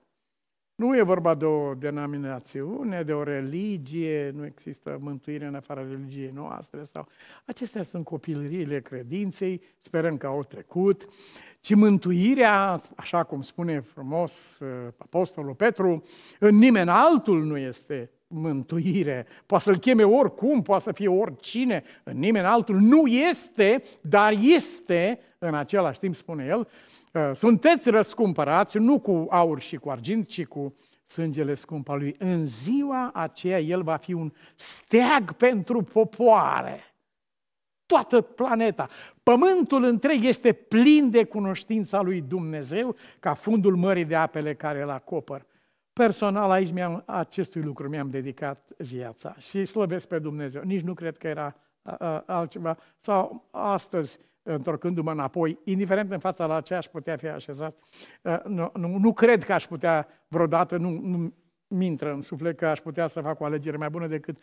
Nu 0.79 0.97
e 0.97 1.03
vorba 1.03 1.35
de 1.35 1.45
o 1.45 1.75
denominațiune, 1.75 3.03
de 3.03 3.13
o 3.13 3.23
religie, 3.23 4.33
nu 4.35 4.45
există 4.45 4.99
mântuire 5.01 5.47
în 5.47 5.55
afara 5.55 5.81
religiei 5.81 6.31
noastre. 6.35 6.85
Sau... 6.93 7.09
Acestea 7.45 7.83
sunt 7.83 8.05
copilăriile 8.05 8.81
credinței, 8.81 9.63
sperăm 9.81 10.17
că 10.17 10.27
au 10.27 10.45
trecut, 10.45 11.09
ci 11.61 11.75
mântuirea, 11.75 12.81
așa 12.97 13.23
cum 13.23 13.43
spune 13.43 13.81
frumos 13.81 14.59
uh, 14.61 14.69
Apostolul 14.97 15.55
Petru, 15.55 16.03
în 16.39 16.57
nimeni 16.57 16.91
altul 16.91 17.45
nu 17.45 17.57
este 17.57 18.11
mântuire. 18.27 19.27
Poate 19.47 19.65
să-l 19.65 19.77
cheme 19.77 20.05
oricum, 20.05 20.63
poate 20.63 20.83
să 20.83 20.93
fie 20.93 21.09
oricine, 21.09 21.83
nimeni 22.13 22.47
altul. 22.47 22.77
Nu 22.77 23.07
este, 23.07 23.83
dar 24.01 24.33
este 24.41 25.21
în 25.39 25.55
același 25.55 25.99
timp, 25.99 26.15
spune 26.15 26.45
el. 26.45 26.69
Uh, 27.13 27.31
sunteți 27.35 27.91
răscumpărați, 27.91 28.79
nu 28.79 29.01
cu 29.01 29.27
aur 29.31 29.61
și 29.61 29.77
cu 29.77 29.91
argint, 29.91 30.29
ci 30.29 30.47
cu 30.47 30.75
sângele 31.07 31.55
scump 31.55 31.89
al 31.89 31.99
lui. 31.99 32.17
În 32.19 32.47
ziua 32.47 33.11
aceea 33.15 33.61
el 33.61 33.83
va 33.83 33.97
fi 33.97 34.13
un 34.13 34.33
steag 34.57 35.33
pentru 35.33 35.83
popoare. 35.83 36.81
Toată 37.87 38.21
planeta. 38.21 38.89
Pământul 39.23 39.85
întreg 39.85 40.25
este 40.25 40.53
plin 40.53 41.11
de 41.11 41.25
cunoștința 41.25 42.01
lui 42.01 42.21
Dumnezeu 42.21 42.97
ca 43.21 43.35
fundul 43.35 43.77
mării 43.77 44.05
de 44.05 44.15
apele 44.15 44.55
care 44.55 44.83
îl 44.83 44.91
acopăr. 44.91 45.47
Personal 45.93 46.51
aici 46.51 46.73
mi-am, 46.73 47.03
acestui 47.07 47.63
lucru 47.63 47.89
mi-am 47.89 48.11
dedicat 48.11 48.69
viața 48.77 49.35
și 49.39 49.65
slăbesc 49.65 50.09
pe 50.09 50.19
Dumnezeu. 50.19 50.63
Nici 50.63 50.83
nu 50.83 50.95
cred 50.95 51.17
că 51.17 51.27
era 51.27 51.57
altceva. 52.27 52.79
Sau 52.99 53.49
astăzi, 53.51 54.19
întorcându-mă 54.53 55.11
înapoi, 55.11 55.59
indiferent 55.65 56.13
în 56.13 56.19
fața 56.19 56.47
la 56.47 56.61
ce 56.61 56.75
aș 56.75 56.87
putea 56.87 57.17
fi 57.17 57.27
așezat, 57.27 57.79
nu, 58.45 58.71
nu, 58.75 58.99
nu 58.99 59.13
cred 59.13 59.45
că 59.45 59.53
aș 59.53 59.67
putea 59.67 60.09
vreodată, 60.29 60.77
nu, 60.77 61.01
nu 61.03 61.35
mintră 61.67 62.13
în 62.13 62.23
suflet 62.23 62.57
că 62.57 62.67
aș 62.67 62.81
putea 62.81 63.07
să 63.07 63.21
fac 63.21 63.41
o 63.41 63.45
alegere 63.45 63.77
mai 63.77 63.91
bună 63.91 64.07
decât 64.07 64.37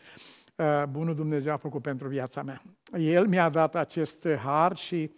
uh, 0.55 0.83
bunul 0.89 1.15
Dumnezeu 1.15 1.53
a 1.53 1.57
făcut 1.57 1.81
pentru 1.81 2.07
viața 2.07 2.43
mea. 2.43 2.61
El 2.97 3.27
mi-a 3.27 3.49
dat 3.49 3.75
acest 3.75 4.27
har 4.27 4.75
și 4.75 5.11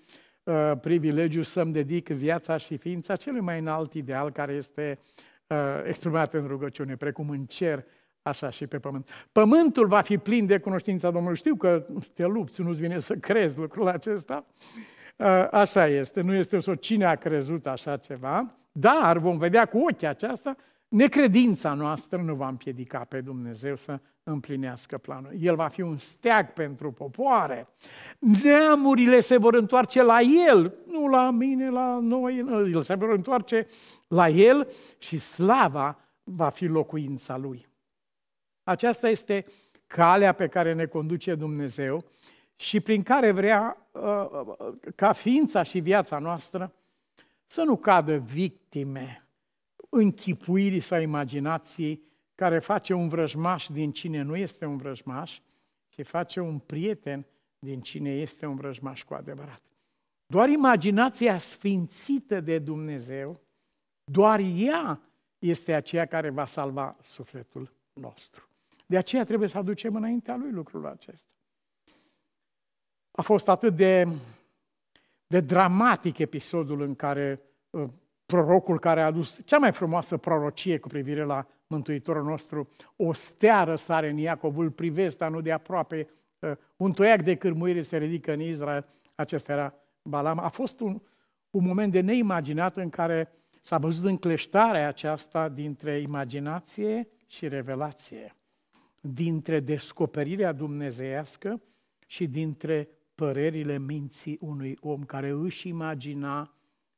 uh, 0.44 0.72
privilegiu 0.82 1.42
să-mi 1.42 1.74
dedic 1.74 2.08
viața 2.08 2.58
și 2.58 2.78
ființa 2.78 3.16
celui 3.16 3.42
mai 3.42 3.60
înalt 3.60 3.94
ideal 3.94 4.32
care 4.32 4.54
este 4.54 5.00
uh, 5.02 5.28
uh, 5.48 5.58
exprimate 5.84 6.38
în 6.38 6.48
rugăciune, 6.48 6.96
precum 6.96 7.30
în 7.30 7.46
cer, 7.46 7.86
așa 8.28 8.50
și 8.50 8.68
pe 8.68 8.80
pământ. 8.80 9.10
Pământul 9.32 9.88
va 9.88 10.02
fi 10.02 10.18
plin 10.18 10.46
de 10.46 10.58
cunoștința 10.60 11.12
Domnului. 11.12 11.38
Știu 11.38 11.56
că 11.56 11.86
te 12.14 12.26
lupți, 12.26 12.62
nu-ți 12.62 12.80
vine 12.80 13.00
să 13.00 13.14
crezi 13.14 13.58
lucrul 13.58 13.88
acesta. 13.88 14.46
Uh, 15.18 15.48
așa 15.52 15.88
este, 15.88 16.22
nu 16.22 16.34
este 16.34 16.60
o 16.68 16.76
cine 16.76 17.06
a 17.06 17.16
crezut 17.16 17.68
așa 17.68 17.98
ceva, 17.98 18.56
dar 18.72 19.18
vom 19.18 19.38
vedea 19.38 19.66
cu 19.66 19.78
ochii 19.78 20.08
aceasta, 20.08 20.56
necredința 20.88 21.74
noastră 21.74 22.22
nu 22.22 22.36
va 22.36 22.48
împiedica 22.48 23.00
pe 23.10 23.22
Dumnezeu 23.22 23.76
să 23.76 24.00
împlinească 24.24 24.98
planul. 24.98 25.32
El 25.40 25.56
va 25.56 25.68
fi 25.68 25.82
un 25.82 25.98
steag 25.98 26.54
pentru 26.54 26.92
popoare. 26.92 27.68
Neamurile 28.44 29.20
se 29.20 29.38
vor 29.38 29.54
întoarce 29.54 30.04
la 30.04 30.20
El, 30.50 30.74
nu 30.88 31.08
la 31.08 31.32
mine, 31.32 31.70
la 31.70 32.00
noi, 32.02 32.46
El 32.74 32.82
se 32.82 32.96
vor 32.96 33.10
întoarce 33.10 33.68
la 34.08 34.30
El 34.30 34.68
și 34.98 35.18
slava 35.18 36.00
va 36.24 36.50
fi 36.50 36.66
locuința 36.66 37.38
Lui. 37.38 37.67
Aceasta 38.68 39.10
este 39.10 39.46
calea 39.88 40.34
pe 40.34 40.48
care 40.48 40.74
ne 40.74 40.86
conduce 40.86 41.36
Dumnezeu 41.36 42.06
și 42.56 42.80
prin 42.80 43.04
care 43.04 43.32
vrea 43.32 43.88
uh, 43.92 44.30
ca 44.96 45.14
ființa 45.14 45.64
și 45.64 45.80
viața 45.80 46.20
noastră 46.20 46.74
să 47.46 47.62
nu 47.62 47.78
cadă 47.78 48.18
victime 48.18 49.28
închipuirii 49.90 50.80
sau 50.80 51.02
imaginației 51.02 52.02
care 52.36 52.60
face 52.60 52.94
un 52.94 53.08
vrăjmaș 53.08 53.68
din 53.68 53.92
cine 53.92 54.22
nu 54.22 54.36
este 54.36 54.66
un 54.66 54.78
vrăjmaș 54.78 55.40
și 55.88 56.04
face 56.04 56.40
un 56.40 56.60
prieten 56.60 57.26
din 57.60 57.82
cine 57.82 58.10
este 58.10 58.46
un 58.46 58.56
vrăjmaș 58.56 59.04
cu 59.04 59.14
adevărat. 59.14 59.62
Doar 60.26 60.50
imaginația 60.50 61.38
sfințită 61.38 62.40
de 62.40 62.60
Dumnezeu 62.60 63.42
doar 64.04 64.40
ea 64.56 65.02
este 65.40 65.74
aceea 65.74 66.06
care 66.06 66.30
va 66.30 66.46
salva 66.46 66.96
sufletul 67.02 67.74
nostru. 67.94 68.47
De 68.88 68.98
aceea 68.98 69.24
trebuie 69.24 69.50
să 69.50 69.58
aducem 69.58 69.96
înaintea 69.96 70.36
lui 70.36 70.52
lucrul 70.52 70.86
acesta. 70.86 71.32
A 73.12 73.22
fost 73.22 73.48
atât 73.48 73.76
de, 73.76 74.08
de 75.28 75.40
dramatic 75.40 76.18
episodul 76.18 76.82
în 76.82 76.96
care 76.96 77.42
uh, 77.70 77.90
prorocul 78.26 78.80
care 78.80 79.02
a 79.02 79.06
adus 79.06 79.42
cea 79.46 79.58
mai 79.58 79.72
frumoasă 79.72 80.18
prorocie 80.18 80.80
cu 80.80 80.88
privire 80.88 81.24
la 81.24 81.48
Mântuitorul 81.68 82.24
nostru, 82.24 82.70
o 82.96 83.14
steară 83.14 83.76
sare 83.76 84.10
în 84.10 84.18
Iacov, 84.18 84.58
îl 84.58 84.72
privesc, 84.72 85.18
dar 85.18 85.32
nu 85.32 85.42
de 85.42 85.52
aproape, 85.52 86.10
uh, 86.40 86.52
un 86.76 86.92
toiac 86.92 87.24
de 87.24 87.36
cârmuire 87.36 87.82
se 87.82 87.98
ridică 87.98 88.32
în 88.32 88.40
Israel, 88.40 88.86
acesta 89.16 89.52
era 89.52 89.74
Balam. 90.02 90.40
A 90.40 90.50
fost 90.50 90.80
un, 90.80 91.02
un 91.50 91.66
moment 91.66 91.92
de 91.92 92.00
neimaginat 92.00 92.78
în 92.78 92.90
care 92.90 93.38
S-a 93.68 93.78
văzut 93.78 94.06
încleștarea 94.06 94.88
aceasta 94.88 95.50
dintre 95.50 96.00
imaginație 96.00 97.08
și 97.26 97.48
revelație, 97.48 98.36
dintre 99.02 99.60
descoperirea 99.60 100.52
dumnezeiască 100.52 101.62
și 102.06 102.28
dintre 102.28 102.90
părerile 103.16 103.80
minții 103.80 104.38
unui 104.42 104.78
om 104.82 105.04
care 105.04 105.30
își 105.30 105.68
imagina 105.68 106.54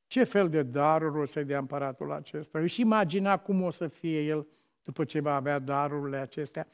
ce 0.08 0.24
fel 0.24 0.50
de 0.50 0.64
daruri 0.64 1.20
o 1.20 1.26
să 1.26 1.44
dea 1.44 1.58
împăratul 1.58 2.12
acesta, 2.12 2.60
își 2.60 2.82
imagina 2.82 3.38
cum 3.38 3.62
o 3.62 3.70
să 3.70 3.88
fie 3.88 4.22
el 4.22 4.48
după 4.84 5.04
ce 5.04 5.20
va 5.20 5.36
avea 5.36 5.60
darurile 5.60 6.18
acestea. 6.18 6.68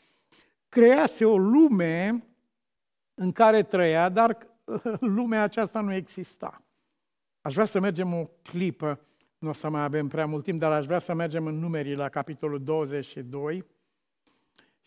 Crease 0.69 1.25
o 1.25 1.37
lume 1.37 2.25
în 3.13 3.31
care 3.31 3.63
trăia, 3.63 4.09
dar 4.09 4.37
lumea 4.99 5.41
aceasta 5.41 5.81
nu 5.81 5.93
exista. 5.93 6.63
Aș 7.41 7.53
vrea 7.53 7.65
să 7.65 7.79
mergem 7.79 8.13
o 8.13 8.29
clipă 8.41 8.99
nu 9.45 9.49
o 9.49 9.53
să 9.53 9.69
mai 9.69 9.83
avem 9.83 10.07
prea 10.07 10.25
mult 10.25 10.43
timp, 10.43 10.59
dar 10.59 10.71
aș 10.71 10.85
vrea 10.85 10.99
să 10.99 11.13
mergem 11.13 11.45
în 11.45 11.55
numerii 11.59 11.95
la 11.95 12.09
capitolul 12.09 12.63
22 12.63 13.65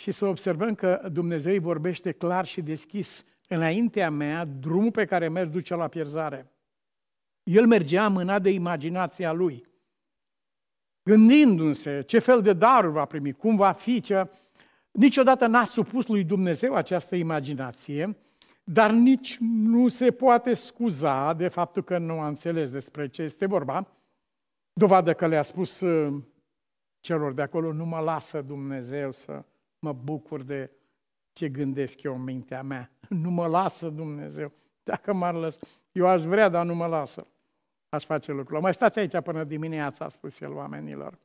și 0.01 0.11
să 0.11 0.27
observăm 0.27 0.75
că 0.75 1.09
Dumnezeu 1.13 1.53
îi 1.53 1.59
vorbește 1.59 2.13
clar 2.13 2.47
și 2.47 2.63
deschis 2.63 3.25
înaintea 3.49 4.11
mea, 4.11 4.45
drumul 4.45 4.91
pe 4.91 5.05
care 5.05 5.29
merg 5.29 5.51
duce 5.51 5.75
la 5.75 5.89
pierzare. 5.89 6.53
El 7.43 7.67
mergea 7.67 8.09
mânat 8.09 8.43
de 8.43 8.51
imaginația 8.51 9.33
lui, 9.33 9.67
gândindu-se 11.03 12.03
ce 12.03 12.19
fel 12.19 12.43
de 12.43 12.53
daruri 12.53 12.93
va 12.93 13.05
primi, 13.05 13.33
cum 13.33 13.57
va 13.57 13.73
fi, 13.73 14.01
ce... 14.01 14.31
Niciodată 14.91 15.47
n-a 15.47 15.65
supus 15.65 16.07
lui 16.07 16.25
Dumnezeu 16.25 16.75
această 16.75 17.17
imaginație, 17.17 18.17
dar 18.65 18.91
nici 18.91 19.37
nu 19.41 19.89
se 19.89 20.11
poate 20.11 20.55
scuza 20.55 21.35
de 21.35 21.49
faptul 21.49 21.83
că 21.83 21.99
nu 21.99 22.21
a 22.21 22.27
înțeles 22.27 22.71
despre 22.71 23.09
ce 23.09 23.23
este 23.23 23.47
vorba, 23.47 23.99
Dovadă 24.73 25.15
că 25.15 25.27
le-a 25.27 25.43
spus 25.43 25.81
uh, 25.81 26.23
celor 27.01 27.33
de 27.33 27.43
acolo, 27.43 27.73
nu 27.73 27.85
mă 27.85 27.99
lasă 27.99 28.43
Dumnezeu 28.43 29.11
să 29.11 29.45
mă 29.79 29.93
bucur 29.93 30.43
de 30.43 30.71
ce 31.33 31.49
gândesc 31.49 32.03
eu 32.03 32.15
în 32.15 32.23
mintea 32.23 32.63
mea. 32.63 32.91
Nu 33.23 33.31
mă 33.31 33.47
lasă 33.47 33.89
Dumnezeu. 33.89 34.53
Dacă 34.83 35.13
m-ar 35.13 35.35
lăsa, 35.35 35.59
eu 35.93 36.07
aș 36.07 36.25
vrea, 36.25 36.49
dar 36.49 36.65
nu 36.65 36.75
mă 36.75 36.87
lasă. 36.87 37.27
Aș 37.89 38.05
face 38.05 38.33
lucrul. 38.33 38.61
Mai 38.61 38.75
stați 38.75 38.99
aici 38.99 39.21
până 39.21 39.45
dimineața, 39.45 40.05
a 40.05 40.09
spus 40.09 40.41
el 40.41 40.53
oamenilor. 40.53 41.19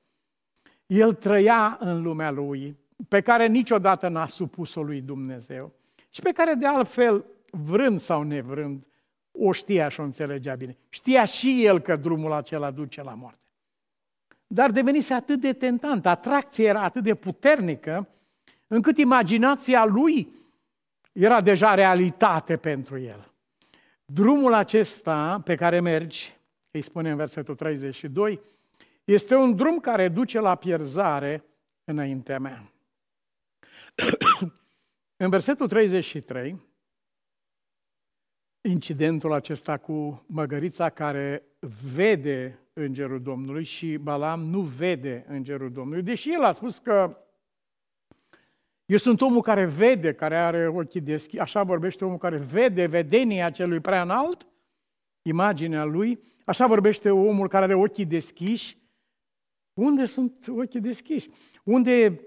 El 0.86 1.13
trăia 1.13 1.78
în 1.80 2.02
lumea 2.02 2.32
lui, 2.32 2.78
pe 3.08 3.22
care 3.22 3.48
niciodată 3.48 4.08
n-a 4.08 4.28
supus-o 4.28 4.84
lui 4.84 5.02
Dumnezeu 5.02 5.72
și 6.10 6.22
pe 6.22 6.32
care 6.32 6.54
de 6.54 6.68
altfel, 6.68 7.26
vrând 7.52 8.00
sau 8.00 8.24
nevrând, 8.24 8.88
o 9.32 9.52
știa 9.52 9.89
și 9.89 10.00
o 10.00 10.04
înțelegea 10.04 10.56
bine. 10.56 10.78
Știa 10.89 11.26
și 11.26 11.66
el 11.66 11.80
că 11.80 11.96
drumul 11.96 12.32
acela 12.32 12.72
duce 12.72 13.04
la 13.04 13.13
moarte 13.13 13.44
dar 14.54 14.72
devenise 14.72 15.13
atât 15.13 15.39
de 15.39 15.54
tentant, 15.54 16.06
atracția 16.06 16.70
era 16.70 16.82
atât 16.82 17.04
de 17.04 17.16
puternică, 17.16 18.08
încât 18.74 18.98
imaginația 18.98 19.86
lui 19.86 20.34
era 21.12 21.42
deja 21.42 21.74
realitate 21.74 22.58
pentru 22.58 22.98
el. 23.00 23.34
Drumul 24.06 24.54
acesta 24.54 25.40
pe 25.40 25.56
care 25.56 25.80
mergi, 25.80 26.38
îi 26.72 26.82
spune 26.82 27.10
în 27.10 27.16
versetul 27.16 27.56
32, 27.56 28.40
este 29.04 29.36
un 29.36 29.56
drum 29.56 29.80
care 29.80 30.10
duce 30.10 30.40
la 30.40 30.56
pierzare 30.56 31.44
înaintea 31.84 32.40
mea. 32.40 32.72
în 35.24 35.30
versetul 35.30 35.68
33, 35.68 36.62
incidentul 38.62 39.34
acesta 39.34 39.78
cu 39.78 40.24
măgărița 40.28 40.90
care 40.90 41.44
vede 41.94 42.60
îngerul 42.74 43.22
Domnului 43.22 43.64
și 43.64 43.98
Balam 43.98 44.42
nu 44.42 44.60
vede 44.60 45.26
îngerul 45.28 45.72
Domnului, 45.72 46.04
deși 46.04 46.34
el 46.34 46.44
a 46.44 46.52
spus 46.52 46.78
că 46.78 47.18
eu 48.94 49.00
sunt 49.00 49.22
omul 49.22 49.41
care 49.41 49.66
vede, 49.66 50.14
care 50.14 50.38
are 50.38 50.68
ochii 50.68 51.02
deschiși, 51.02 51.39
așa 51.39 51.64
vorbește 51.64 52.06
omul 52.06 52.18
care 52.18 52.38
vede 52.38 52.86
vedenia 52.86 53.50
celui 53.50 53.80
prea 53.80 54.02
înalt, 54.02 54.48
imaginea 55.22 55.84
lui, 55.84 56.20
așa 56.46 56.68
vorbește 56.68 57.10
omul 57.10 57.48
care 57.48 57.64
are 57.64 57.74
ochii 57.74 58.06
deschiși. 58.06 58.78
Unde 59.74 60.06
sunt 60.06 60.48
ochii 60.48 60.80
deschiși? 60.80 61.30
Unde 61.64 62.22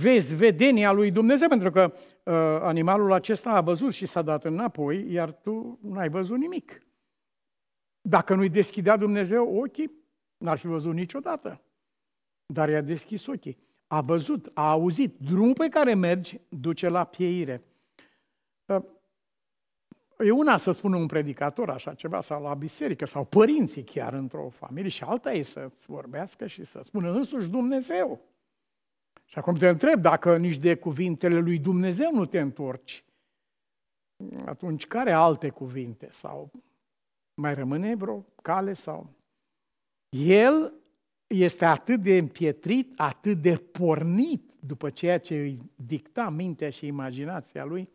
vezi 0.00 0.34
vedenia 0.34 0.92
lui 0.92 1.10
Dumnezeu? 1.10 1.48
Pentru 1.48 1.70
că 1.70 1.92
uh, 1.92 2.34
animalul 2.60 3.12
acesta 3.12 3.50
a 3.50 3.60
văzut 3.60 3.92
și 3.92 4.06
s-a 4.06 4.22
dat 4.22 4.44
înapoi, 4.44 5.12
iar 5.12 5.32
tu 5.32 5.78
n-ai 5.82 6.08
văzut 6.08 6.38
nimic. 6.38 6.82
Dacă 8.00 8.34
nu-i 8.34 8.48
deschidea 8.48 8.96
Dumnezeu 8.96 9.56
ochii, 9.56 9.90
n-ar 10.38 10.58
fi 10.58 10.66
văzut 10.66 10.94
niciodată. 10.94 11.60
Dar 12.46 12.68
i-a 12.68 12.80
deschis 12.80 13.26
ochii. 13.26 13.64
A 13.86 14.00
văzut, 14.00 14.50
a 14.54 14.70
auzit. 14.70 15.18
Drumul 15.18 15.54
pe 15.54 15.68
care 15.68 15.94
mergi 15.94 16.40
duce 16.48 16.88
la 16.88 17.04
pieire. 17.04 17.62
E 20.18 20.30
una 20.30 20.56
să 20.56 20.72
spună 20.72 20.96
un 20.96 21.06
predicator 21.06 21.70
așa 21.70 21.94
ceva, 21.94 22.20
sau 22.20 22.42
la 22.42 22.54
biserică, 22.54 23.06
sau 23.06 23.24
părinții 23.24 23.84
chiar 23.84 24.12
într-o 24.12 24.48
familie, 24.48 24.88
și 24.88 25.02
alta 25.02 25.32
e 25.32 25.42
să-ți 25.42 25.86
vorbească 25.86 26.46
și 26.46 26.64
să 26.64 26.80
spună 26.82 27.12
însuși 27.12 27.48
Dumnezeu. 27.48 28.20
Și 29.24 29.38
acum 29.38 29.54
te 29.54 29.68
întreb 29.68 30.00
dacă 30.00 30.36
nici 30.36 30.56
de 30.56 30.76
cuvintele 30.76 31.38
lui 31.38 31.58
Dumnezeu 31.58 32.12
nu 32.12 32.26
te 32.26 32.40
întorci. 32.40 33.04
Atunci 34.44 34.86
care 34.86 35.12
alte 35.12 35.48
cuvinte? 35.48 36.08
Sau 36.10 36.50
mai 37.34 37.54
rămâne 37.54 37.94
vreo 37.94 38.24
cale? 38.42 38.74
sau? 38.74 39.10
El 40.08 40.72
este 41.26 41.64
atât 41.64 42.00
de 42.00 42.16
împietrit, 42.16 42.92
atât 42.96 43.38
de 43.42 43.56
pornit 43.56 44.52
după 44.60 44.90
ceea 44.90 45.18
ce 45.18 45.34
îi 45.34 45.70
dicta 45.74 46.28
mintea 46.28 46.70
și 46.70 46.86
imaginația 46.86 47.64
lui, 47.64 47.88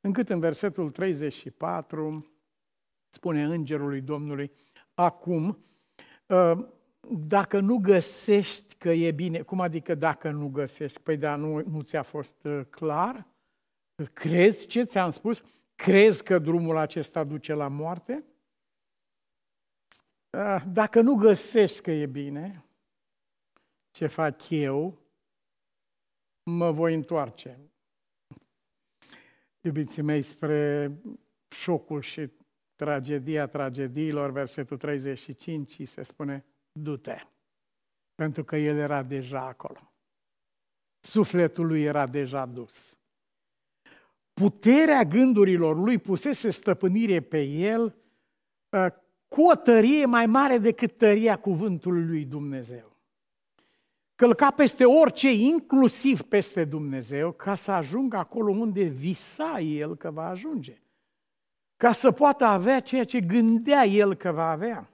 încât 0.00 0.28
în 0.28 0.40
versetul 0.40 0.90
34 0.90 2.34
spune 3.08 3.44
îngerului 3.44 4.00
Domnului, 4.00 4.50
acum, 4.94 5.58
ă, 6.30 6.68
dacă 7.08 7.60
nu 7.60 7.76
găsești 7.76 8.74
că 8.74 8.90
e 8.90 9.10
bine, 9.10 9.40
cum 9.40 9.60
adică 9.60 9.94
dacă 9.94 10.30
nu 10.30 10.48
găsești? 10.48 11.00
Păi 11.00 11.16
da, 11.16 11.36
nu, 11.36 11.62
nu 11.68 11.80
ți-a 11.80 12.02
fost 12.02 12.44
ă, 12.44 12.62
clar? 12.62 13.26
Crezi 14.12 14.66
ce 14.66 14.82
ți-am 14.84 15.10
spus? 15.10 15.42
Crezi 15.74 16.22
că 16.22 16.38
drumul 16.38 16.76
acesta 16.76 17.24
duce 17.24 17.54
la 17.54 17.68
moarte? 17.68 18.24
Ă, 20.32 20.60
dacă 20.72 21.00
nu 21.00 21.14
găsești 21.14 21.80
că 21.80 21.90
e 21.90 22.06
bine, 22.06 22.63
ce 23.94 24.06
fac 24.06 24.50
eu? 24.50 24.98
Mă 26.42 26.70
voi 26.70 26.94
întoarce 26.94 27.58
iubiții 29.60 30.02
mei, 30.02 30.22
spre 30.22 30.92
șocul 31.48 32.00
și 32.00 32.30
tragedia 32.74 33.46
tragediilor, 33.46 34.30
versetul 34.30 34.76
35, 34.76 35.88
se 35.88 36.02
spune, 36.02 36.44
du-te, 36.72 37.16
pentru 38.14 38.44
că 38.44 38.56
el 38.56 38.76
era 38.76 39.02
deja 39.02 39.46
acolo. 39.46 39.92
Sufletul 41.00 41.66
lui 41.66 41.82
era 41.82 42.06
deja 42.06 42.46
dus. 42.46 42.98
Puterea 44.32 45.02
gândurilor 45.02 45.76
lui 45.76 45.98
pusese 45.98 46.50
stăpânire 46.50 47.20
pe 47.20 47.42
el 47.42 47.96
ă, 48.72 48.90
cu 49.28 49.42
o 49.50 49.54
tărie 49.54 50.04
mai 50.04 50.26
mare 50.26 50.58
decât 50.58 50.96
tăria 50.96 51.40
cuvântului 51.40 52.06
lui 52.06 52.24
Dumnezeu 52.24 52.93
călca 54.14 54.50
peste 54.50 54.84
orice, 54.84 55.32
inclusiv 55.32 56.22
peste 56.22 56.64
Dumnezeu, 56.64 57.32
ca 57.32 57.54
să 57.54 57.70
ajungă 57.70 58.16
acolo 58.16 58.52
unde 58.52 58.82
visa 58.82 59.58
el 59.60 59.96
că 59.96 60.10
va 60.10 60.28
ajunge. 60.28 60.78
Ca 61.76 61.92
să 61.92 62.10
poată 62.10 62.44
avea 62.44 62.80
ceea 62.80 63.04
ce 63.04 63.20
gândea 63.20 63.84
el 63.84 64.14
că 64.14 64.32
va 64.32 64.50
avea. 64.50 64.88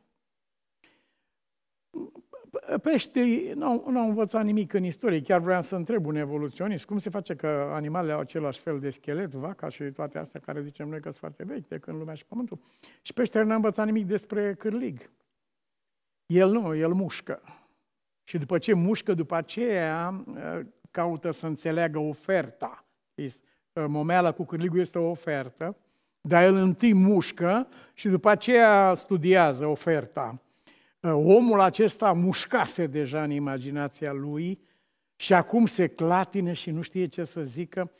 Peștii 2.83 3.53
nu, 3.53 3.85
nu 3.89 3.99
au 3.99 4.09
învățat 4.09 4.45
nimic 4.45 4.73
în 4.73 4.85
istorie. 4.85 5.23
Chiar 5.23 5.41
vreau 5.41 5.63
să 5.63 5.77
întreb 5.77 6.07
un 6.07 6.17
evoluționist 6.17 6.85
cum 6.85 6.99
se 6.99 7.11
face 7.11 7.35
că 7.35 7.71
animalele 7.73 8.13
au 8.13 8.21
același 8.21 8.61
fel 8.61 8.81
de 8.81 8.91
schelet, 8.91 9.31
vaca 9.33 9.69
și 9.69 9.85
toate 9.85 10.19
astea 10.19 10.41
care 10.41 10.63
zicem 10.63 10.89
noi 10.89 11.01
că 11.01 11.11
sunt 11.11 11.17
foarte 11.17 11.45
vechi 11.45 11.69
de 11.69 11.79
când 11.79 11.99
lumea 11.99 12.15
și 12.15 12.27
pământul. 12.27 12.59
Și 13.03 13.13
peștele 13.13 13.45
n-a 13.45 13.55
învățat 13.55 13.87
nimic 13.87 14.07
despre 14.07 14.55
cârlig. 14.55 15.11
El 16.27 16.51
nu, 16.51 16.75
el 16.75 16.93
mușcă. 16.93 17.43
Și 18.31 18.39
după 18.39 18.59
ce 18.59 18.73
mușcă, 18.73 19.15
după 19.15 19.35
aceea 19.35 20.25
ă, 20.37 20.63
caută 20.91 21.31
să 21.31 21.47
înțeleagă 21.47 21.99
oferta. 21.99 22.85
Ă, 23.77 23.87
momeala 23.87 24.33
cu 24.33 24.45
cârligul 24.45 24.81
este 24.81 24.99
o 24.99 25.11
ofertă, 25.11 25.77
dar 26.21 26.43
el 26.43 26.55
întâi 26.55 26.95
mușcă 26.95 27.69
și 27.95 28.09
după 28.09 28.29
aceea 28.29 28.95
studiază 28.95 29.67
oferta. 29.67 30.43
Ă, 31.03 31.13
omul 31.13 31.61
acesta 31.61 32.13
mușcase 32.13 32.87
deja 32.87 33.23
în 33.23 33.31
imaginația 33.31 34.13
lui 34.13 34.61
și 35.17 35.35
acum 35.35 35.67
se 35.67 35.87
clatine 35.87 36.53
și 36.53 36.71
nu 36.71 36.83
știe 36.83 37.07
ce 37.07 37.25
să 37.25 37.43
zică 37.43 37.91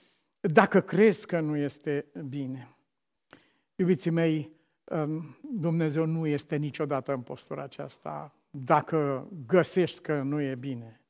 dacă 0.41 0.81
crezi 0.81 1.27
că 1.27 1.41
nu 1.41 1.57
este 1.57 2.07
bine. 2.29 2.77
Iubiții 3.75 4.11
mei, 4.11 4.51
Dumnezeu 5.41 6.07
nu 6.07 6.27
este 6.27 6.57
niciodată 6.57 7.13
în 7.13 7.21
postura 7.21 7.63
aceasta 7.63 8.35
dacă 8.51 9.29
găsești 9.47 10.01
că 10.01 10.23
nu 10.23 10.41
e 10.41 10.55
bine, 10.55 11.01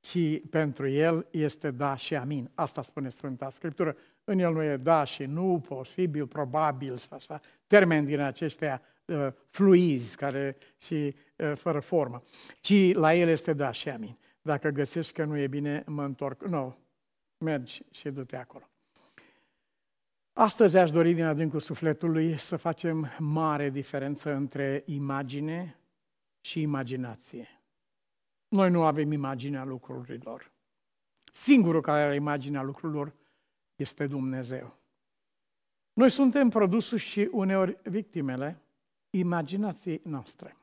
ci 0.00 0.48
pentru 0.50 0.88
el 0.88 1.26
este 1.30 1.70
da 1.70 1.96
și 1.96 2.16
amin. 2.16 2.50
Asta 2.54 2.82
spune 2.82 3.08
Sfânta 3.08 3.50
Scriptură. 3.50 3.96
În 4.24 4.38
el 4.38 4.52
nu 4.52 4.62
e 4.62 4.76
da 4.76 5.04
și 5.04 5.24
nu, 5.24 5.60
posibil, 5.68 6.26
probabil 6.26 6.96
și 6.96 7.06
așa, 7.10 7.40
termeni 7.66 8.06
din 8.06 8.20
aceștia 8.20 8.82
uh, 9.04 9.28
fluizi 9.48 10.16
care 10.16 10.56
și 10.78 11.14
uh, 11.36 11.52
fără 11.54 11.80
formă. 11.80 12.22
Ci 12.60 12.92
la 12.92 13.14
el 13.14 13.28
este 13.28 13.52
da 13.52 13.70
și 13.70 13.88
amin. 13.88 14.18
Dacă 14.42 14.68
găsești 14.68 15.12
că 15.12 15.24
nu 15.24 15.36
e 15.36 15.46
bine, 15.46 15.82
mă 15.86 16.04
întorc. 16.04 16.44
Nu, 16.44 16.76
mergi 17.38 17.82
și 17.90 18.10
du-te 18.10 18.36
acolo. 18.36 18.70
Astăzi 20.32 20.76
aș 20.76 20.90
dori 20.90 21.14
din 21.14 21.24
adâncul 21.24 21.60
sufletului 21.60 22.38
să 22.38 22.56
facem 22.56 23.10
mare 23.18 23.70
diferență 23.70 24.34
între 24.34 24.82
imagine 24.86 25.77
și 26.40 26.60
imaginație. 26.60 27.62
Noi 28.48 28.70
nu 28.70 28.84
avem 28.84 29.12
imaginea 29.12 29.64
lucrurilor. 29.64 30.52
Singurul 31.32 31.80
care 31.80 32.02
are 32.02 32.14
imaginea 32.14 32.62
lucrurilor 32.62 33.14
este 33.76 34.06
Dumnezeu. 34.06 34.76
Noi 35.92 36.10
suntem 36.10 36.48
produsul 36.48 36.98
și 36.98 37.28
uneori 37.32 37.78
victimele 37.82 38.62
imaginației 39.10 40.00
noastre. 40.04 40.56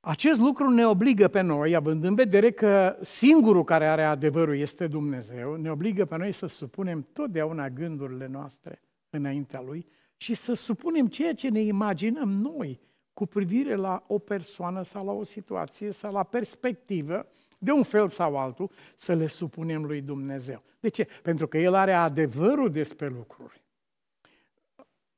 Acest 0.00 0.40
lucru 0.40 0.68
ne 0.68 0.86
obligă 0.86 1.28
pe 1.28 1.40
noi, 1.40 1.74
având 1.74 2.04
în 2.04 2.14
vedere 2.14 2.50
că 2.50 2.98
singurul 3.00 3.64
care 3.64 3.86
are 3.86 4.02
adevărul 4.02 4.56
este 4.56 4.86
Dumnezeu, 4.86 5.54
ne 5.54 5.70
obligă 5.70 6.04
pe 6.04 6.16
noi 6.16 6.32
să 6.32 6.46
supunem 6.46 7.08
totdeauna 7.12 7.70
gândurile 7.70 8.26
noastre 8.26 8.82
înaintea 9.10 9.60
Lui 9.60 9.86
și 10.16 10.34
să 10.34 10.52
supunem 10.52 11.06
ceea 11.06 11.34
ce 11.34 11.48
ne 11.48 11.60
imaginăm 11.60 12.28
noi 12.28 12.80
cu 13.16 13.26
privire 13.26 13.74
la 13.74 14.04
o 14.06 14.18
persoană 14.18 14.82
sau 14.82 15.04
la 15.04 15.12
o 15.12 15.22
situație 15.22 15.90
sau 15.90 16.12
la 16.12 16.22
perspectivă, 16.22 17.26
de 17.58 17.70
un 17.70 17.82
fel 17.82 18.08
sau 18.08 18.36
altul, 18.36 18.70
să 18.96 19.14
le 19.14 19.26
supunem 19.26 19.84
lui 19.84 20.00
Dumnezeu. 20.00 20.62
De 20.80 20.88
ce? 20.88 21.08
Pentru 21.22 21.46
că 21.46 21.58
El 21.58 21.74
are 21.74 21.92
adevărul 21.92 22.70
despre 22.70 23.08
lucruri. 23.08 23.62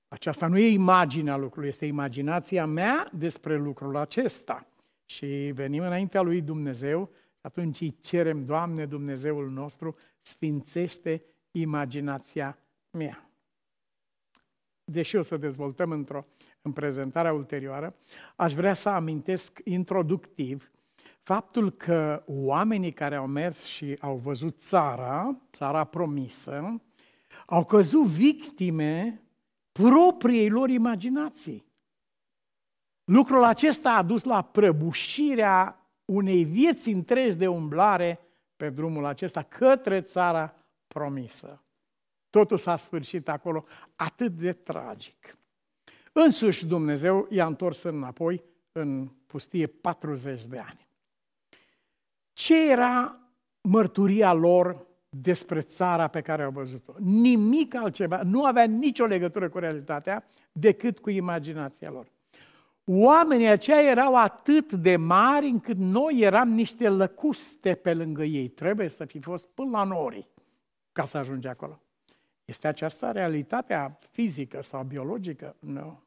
Aceasta 0.08 0.46
nu 0.46 0.58
e 0.58 0.72
imaginea 0.72 1.36
lucrului, 1.36 1.68
este 1.68 1.86
imaginația 1.86 2.66
mea 2.66 3.10
despre 3.12 3.56
lucrul 3.56 3.96
acesta. 3.96 4.66
Și 5.04 5.26
venim 5.54 5.82
înaintea 5.82 6.20
lui 6.20 6.40
Dumnezeu, 6.40 7.10
atunci 7.40 7.80
îi 7.80 7.96
cerem, 8.00 8.44
Doamne 8.44 8.86
Dumnezeul 8.86 9.50
nostru, 9.50 9.96
sfințește 10.20 11.24
imaginația 11.50 12.58
mea. 12.90 13.30
Deși 14.84 15.16
o 15.16 15.22
să 15.22 15.36
dezvoltăm 15.36 15.90
într-o 15.90 16.26
în 16.62 16.72
prezentarea 16.72 17.32
ulterioară, 17.32 17.94
aș 18.36 18.54
vrea 18.54 18.74
să 18.74 18.88
amintesc 18.88 19.60
introductiv 19.64 20.70
faptul 21.22 21.70
că 21.70 22.22
oamenii 22.26 22.92
care 22.92 23.14
au 23.14 23.26
mers 23.26 23.64
și 23.64 23.96
au 24.00 24.16
văzut 24.16 24.58
țara, 24.58 25.36
țara 25.52 25.84
promisă, 25.84 26.82
au 27.46 27.64
căzut 27.64 28.06
victime 28.06 29.22
propriei 29.72 30.50
lor 30.50 30.68
imaginații. 30.68 31.66
Lucrul 33.04 33.44
acesta 33.44 33.90
a 33.92 34.02
dus 34.02 34.24
la 34.24 34.42
prăbușirea 34.42 35.86
unei 36.04 36.44
vieți 36.44 36.88
întregi 36.88 37.36
de 37.36 37.46
umblare 37.46 38.20
pe 38.56 38.70
drumul 38.70 39.04
acesta 39.04 39.42
către 39.42 40.00
țara 40.00 40.54
promisă. 40.86 41.62
Totul 42.30 42.58
s-a 42.58 42.76
sfârșit 42.76 43.28
acolo 43.28 43.64
atât 43.96 44.32
de 44.32 44.52
tragic. 44.52 45.37
Însuși 46.12 46.66
Dumnezeu 46.66 47.26
i-a 47.30 47.46
întors 47.46 47.82
înapoi 47.82 48.44
în 48.72 49.08
pustie 49.26 49.66
40 49.66 50.44
de 50.44 50.58
ani. 50.58 50.88
Ce 52.32 52.70
era 52.70 53.18
mărturia 53.60 54.32
lor 54.32 54.86
despre 55.08 55.60
țara 55.60 56.06
pe 56.06 56.20
care 56.20 56.42
au 56.42 56.50
văzut-o? 56.50 56.92
Nimic 56.98 57.74
altceva, 57.74 58.22
nu 58.22 58.44
avea 58.44 58.64
nicio 58.64 59.04
legătură 59.04 59.48
cu 59.48 59.58
realitatea 59.58 60.24
decât 60.52 60.98
cu 60.98 61.10
imaginația 61.10 61.90
lor. 61.90 62.06
Oamenii 62.84 63.48
aceia 63.48 63.90
erau 63.90 64.16
atât 64.16 64.72
de 64.72 64.96
mari 64.96 65.46
încât 65.46 65.76
noi 65.76 66.18
eram 66.20 66.48
niște 66.48 66.88
lăcuste 66.88 67.74
pe 67.74 67.94
lângă 67.94 68.24
ei. 68.24 68.48
Trebuie 68.48 68.88
să 68.88 69.04
fi 69.04 69.20
fost 69.20 69.46
până 69.46 69.70
la 69.70 69.84
nori 69.84 70.28
ca 70.92 71.04
să 71.04 71.18
ajungi 71.18 71.46
acolo. 71.46 71.82
Este 72.48 72.68
aceasta 72.68 73.12
realitatea 73.12 73.98
fizică 74.10 74.62
sau 74.62 74.84
biologică? 74.84 75.56
Nu. 75.58 76.02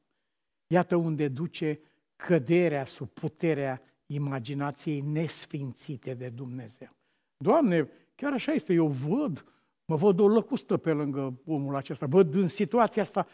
Iată 0.68 0.96
unde 0.96 1.28
duce 1.28 1.80
căderea 2.16 2.86
sub 2.86 3.08
puterea 3.08 3.82
imaginației 4.06 5.02
nesfințite 5.02 6.14
de 6.14 6.30
Dumnezeu. 6.30 6.90
Doamne, 7.38 7.90
chiar 8.16 8.34
așa 8.34 8.52
este, 8.52 8.74
eu 8.74 8.88
văd, 8.88 9.46
mă 9.86 9.96
văd 9.96 10.20
o 10.20 10.28
lăcustă 10.28 10.78
pe 10.78 10.92
lângă 10.92 11.42
omul 11.46 11.76
acesta, 11.76 12.06
văd 12.06 12.34
în 12.34 12.48
situația 12.48 13.02
asta 13.02 13.28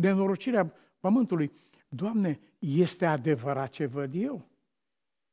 nenorocirea 0.00 0.72
pământului. 1.00 1.52
Doamne, 1.88 2.40
este 2.58 3.06
adevărat 3.06 3.70
ce 3.70 3.86
văd 3.86 4.14
eu? 4.14 4.48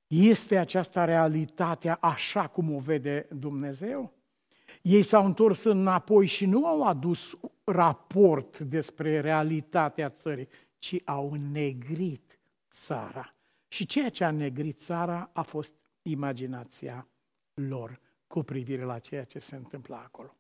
Este 0.07 0.57
aceasta 0.57 1.05
realitatea 1.05 1.95
așa 1.95 2.47
cum 2.47 2.73
o 2.73 2.79
vede 2.79 3.27
Dumnezeu? 3.31 4.13
Ei 4.81 5.03
s-au 5.03 5.25
întors 5.25 5.63
înapoi 5.63 6.25
și 6.25 6.45
nu 6.45 6.65
au 6.65 6.83
adus 6.83 7.37
raport 7.63 8.59
despre 8.59 9.19
realitatea 9.19 10.09
țării, 10.09 10.47
ci 10.79 10.95
au 11.05 11.33
negrit 11.51 12.39
țara. 12.69 13.35
Și 13.67 13.85
ceea 13.85 14.09
ce 14.09 14.23
a 14.23 14.31
negrit 14.31 14.79
țara 14.79 15.29
a 15.33 15.41
fost 15.41 15.73
imaginația 16.01 17.07
lor 17.53 17.99
cu 18.27 18.43
privire 18.43 18.83
la 18.83 18.99
ceea 18.99 19.23
ce 19.23 19.39
se 19.39 19.55
întâmplă 19.55 19.95
acolo. 19.95 20.35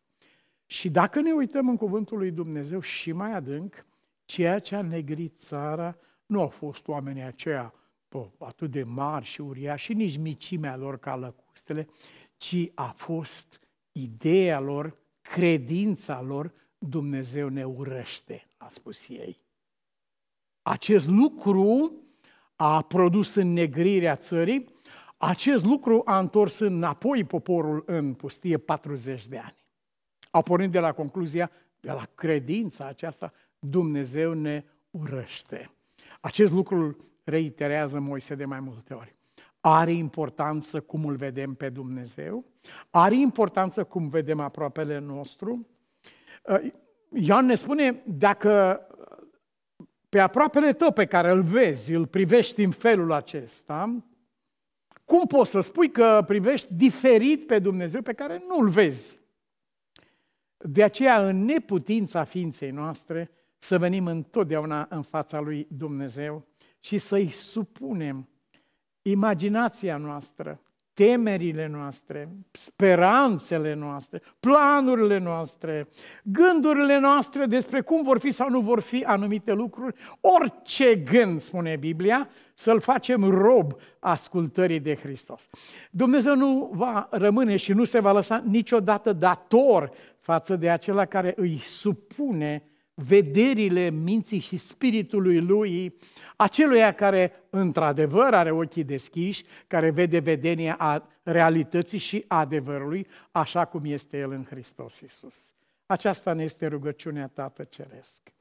Și 0.65 0.89
dacă 0.89 1.21
ne 1.21 1.31
uităm 1.31 1.69
în 1.69 1.77
cuvântul 1.77 2.17
lui 2.17 2.31
Dumnezeu 2.31 2.79
și 2.79 3.11
mai 3.11 3.33
adânc, 3.33 3.85
ceea 4.25 4.59
ce 4.59 4.75
a 4.75 4.81
negrit 4.81 5.37
țara 5.37 5.97
nu 6.25 6.41
au 6.41 6.47
fost 6.47 6.87
oamenii 6.87 7.23
aceia 7.23 7.73
bă, 8.09 8.29
atât 8.37 8.71
de 8.71 8.83
mari 8.83 9.25
și 9.25 9.41
uriași 9.41 9.85
și 9.85 9.93
nici 9.93 10.17
micimea 10.17 10.75
lor 10.75 10.97
ca 10.99 11.15
lăcustele, 11.15 11.87
ci 12.37 12.71
a 12.73 12.87
fost 12.87 13.60
ideea 13.91 14.59
lor, 14.59 14.97
credința 15.21 16.21
lor, 16.21 16.53
Dumnezeu 16.77 17.47
ne 17.47 17.65
urăște, 17.65 18.47
a 18.57 18.67
spus 18.69 19.07
ei. 19.07 19.39
Acest 20.61 21.07
lucru 21.07 21.93
a 22.55 22.81
produs 22.81 23.35
înnegrirea 23.35 24.15
țării, 24.15 24.75
acest 25.17 25.65
lucru 25.65 26.01
a 26.05 26.19
întors 26.19 26.59
înapoi 26.59 27.23
poporul 27.23 27.83
în 27.85 28.13
pustie 28.13 28.57
40 28.57 29.27
de 29.27 29.37
ani. 29.37 29.55
Au 30.31 30.43
pornit 30.43 30.71
de 30.71 30.79
la 30.79 30.91
concluzia, 30.91 31.51
de 31.79 31.91
la 31.91 32.07
credința 32.15 32.85
aceasta, 32.85 33.33
Dumnezeu 33.59 34.33
ne 34.33 34.63
urăște. 34.91 35.71
Acest 36.19 36.53
lucru 36.53 36.97
reiterează 37.23 37.99
Moise 37.99 38.35
de 38.35 38.45
mai 38.45 38.59
multe 38.59 38.93
ori. 38.93 39.15
Are 39.61 39.91
importanță 39.91 40.81
cum 40.81 41.05
îl 41.05 41.15
vedem 41.15 41.53
pe 41.53 41.69
Dumnezeu? 41.69 42.45
Are 42.89 43.15
importanță 43.15 43.83
cum 43.83 44.09
vedem 44.09 44.39
aproapele 44.39 44.99
nostru? 44.99 45.67
Uh, 46.43 46.71
Ioan 47.13 47.45
ne 47.45 47.55
spune, 47.55 48.03
dacă 48.05 48.81
pe 50.09 50.19
aproapele 50.19 50.73
tău 50.73 50.91
pe 50.91 51.05
care 51.05 51.31
îl 51.31 51.41
vezi, 51.41 51.93
îl 51.93 52.07
privești 52.07 52.63
în 52.63 52.71
felul 52.71 53.11
acesta, 53.11 54.03
cum 55.05 55.25
poți 55.25 55.51
să 55.51 55.59
spui 55.59 55.91
că 55.91 56.23
privești 56.27 56.73
diferit 56.73 57.47
pe 57.47 57.59
Dumnezeu 57.59 58.01
pe 58.01 58.13
care 58.13 58.43
nu-l 58.47 58.69
vezi? 58.69 59.19
De 60.57 60.83
aceea, 60.83 61.27
în 61.27 61.45
neputința 61.45 62.23
ființei 62.23 62.71
noastre, 62.71 63.31
să 63.57 63.77
venim 63.77 64.07
întotdeauna 64.07 64.87
în 64.89 65.01
fața 65.01 65.39
lui 65.39 65.67
Dumnezeu 65.69 66.47
și 66.79 66.97
să-i 66.97 67.29
supunem 67.29 68.29
imaginația 69.01 69.97
noastră, 69.97 70.61
temerile 70.93 71.67
noastre, 71.67 72.29
speranțele 72.51 73.73
noastre, 73.73 74.21
planurile 74.39 75.17
noastre, 75.17 75.87
gândurile 76.23 76.99
noastre 76.99 77.45
despre 77.45 77.81
cum 77.81 78.03
vor 78.03 78.19
fi 78.19 78.31
sau 78.31 78.49
nu 78.49 78.59
vor 78.59 78.79
fi 78.79 79.03
anumite 79.03 79.51
lucruri, 79.51 79.95
orice 80.21 80.95
gând, 80.95 81.41
spune 81.41 81.75
Biblia, 81.75 82.29
să-l 82.53 82.79
facem 82.79 83.29
rob 83.29 83.73
ascultării 83.99 84.79
de 84.79 84.95
Hristos. 84.95 85.47
Dumnezeu 85.91 86.35
nu 86.35 86.69
va 86.73 87.07
rămâne 87.11 87.55
și 87.55 87.73
nu 87.73 87.83
se 87.83 87.99
va 87.99 88.11
lăsa 88.11 88.41
niciodată 88.45 89.13
dator 89.13 89.91
față 90.19 90.55
de 90.55 90.69
acela 90.69 91.05
care 91.05 91.33
îi 91.35 91.57
supune 91.57 92.70
vederile 92.93 93.89
minții 93.89 94.39
și 94.39 94.57
spiritului 94.57 95.39
lui, 95.39 95.95
aceluia 96.35 96.93
care 96.93 97.45
într-adevăr 97.49 98.33
are 98.33 98.51
ochii 98.51 98.83
deschiși, 98.83 99.43
care 99.67 99.89
vede 99.89 100.19
vedenia 100.19 100.75
a 100.79 101.07
realității 101.23 101.97
și 101.97 102.25
adevărului, 102.27 103.07
așa 103.31 103.65
cum 103.65 103.81
este 103.85 104.17
El 104.17 104.31
în 104.31 104.43
Hristos 104.43 104.99
Iisus. 104.99 105.37
Aceasta 105.85 106.33
ne 106.33 106.43
este 106.43 106.67
rugăciunea 106.67 107.27
Tată 107.27 107.63
Ceresc. 107.63 108.31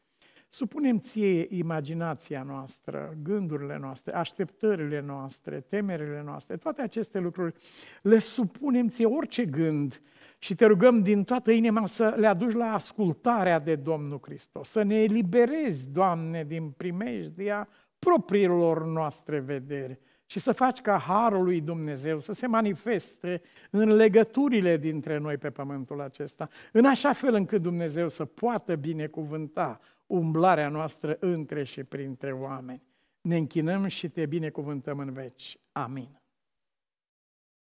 Supunem 0.52 0.98
ție 0.98 1.46
imaginația 1.50 2.42
noastră, 2.42 3.16
gândurile 3.22 3.78
noastre, 3.80 4.14
așteptările 4.14 5.00
noastre, 5.00 5.60
temerile 5.60 6.22
noastre, 6.24 6.56
toate 6.56 6.82
aceste 6.82 7.18
lucruri, 7.18 7.54
le 8.02 8.18
supunem 8.18 8.88
ție 8.88 9.06
orice 9.06 9.44
gând 9.44 10.00
și 10.42 10.54
te 10.54 10.66
rugăm 10.66 11.02
din 11.02 11.24
toată 11.24 11.50
inima 11.50 11.86
să 11.86 12.14
le 12.16 12.26
aduci 12.26 12.52
la 12.52 12.72
ascultarea 12.72 13.58
de 13.58 13.74
Domnul 13.74 14.18
Hristos, 14.22 14.68
să 14.68 14.82
ne 14.82 15.02
eliberezi, 15.02 15.88
Doamne, 15.88 16.44
din 16.44 16.70
primejdia 16.70 17.68
propriilor 17.98 18.86
noastre 18.86 19.38
vedere 19.38 20.00
și 20.26 20.38
să 20.38 20.52
faci 20.52 20.80
ca 20.80 20.98
Harul 20.98 21.44
lui 21.44 21.60
Dumnezeu 21.60 22.18
să 22.18 22.32
se 22.32 22.46
manifeste 22.46 23.42
în 23.70 23.94
legăturile 23.94 24.76
dintre 24.76 25.18
noi 25.18 25.36
pe 25.36 25.50
pământul 25.50 26.00
acesta, 26.00 26.48
în 26.72 26.84
așa 26.84 27.12
fel 27.12 27.34
încât 27.34 27.62
Dumnezeu 27.62 28.08
să 28.08 28.24
poată 28.24 28.74
binecuvânta 28.74 29.80
umblarea 30.06 30.68
noastră 30.68 31.16
între 31.20 31.62
și 31.62 31.84
printre 31.84 32.32
oameni. 32.32 32.82
Ne 33.20 33.36
închinăm 33.36 33.86
și 33.86 34.08
te 34.08 34.26
binecuvântăm 34.26 34.98
în 34.98 35.12
veci. 35.12 35.58
Amin. 35.72 36.19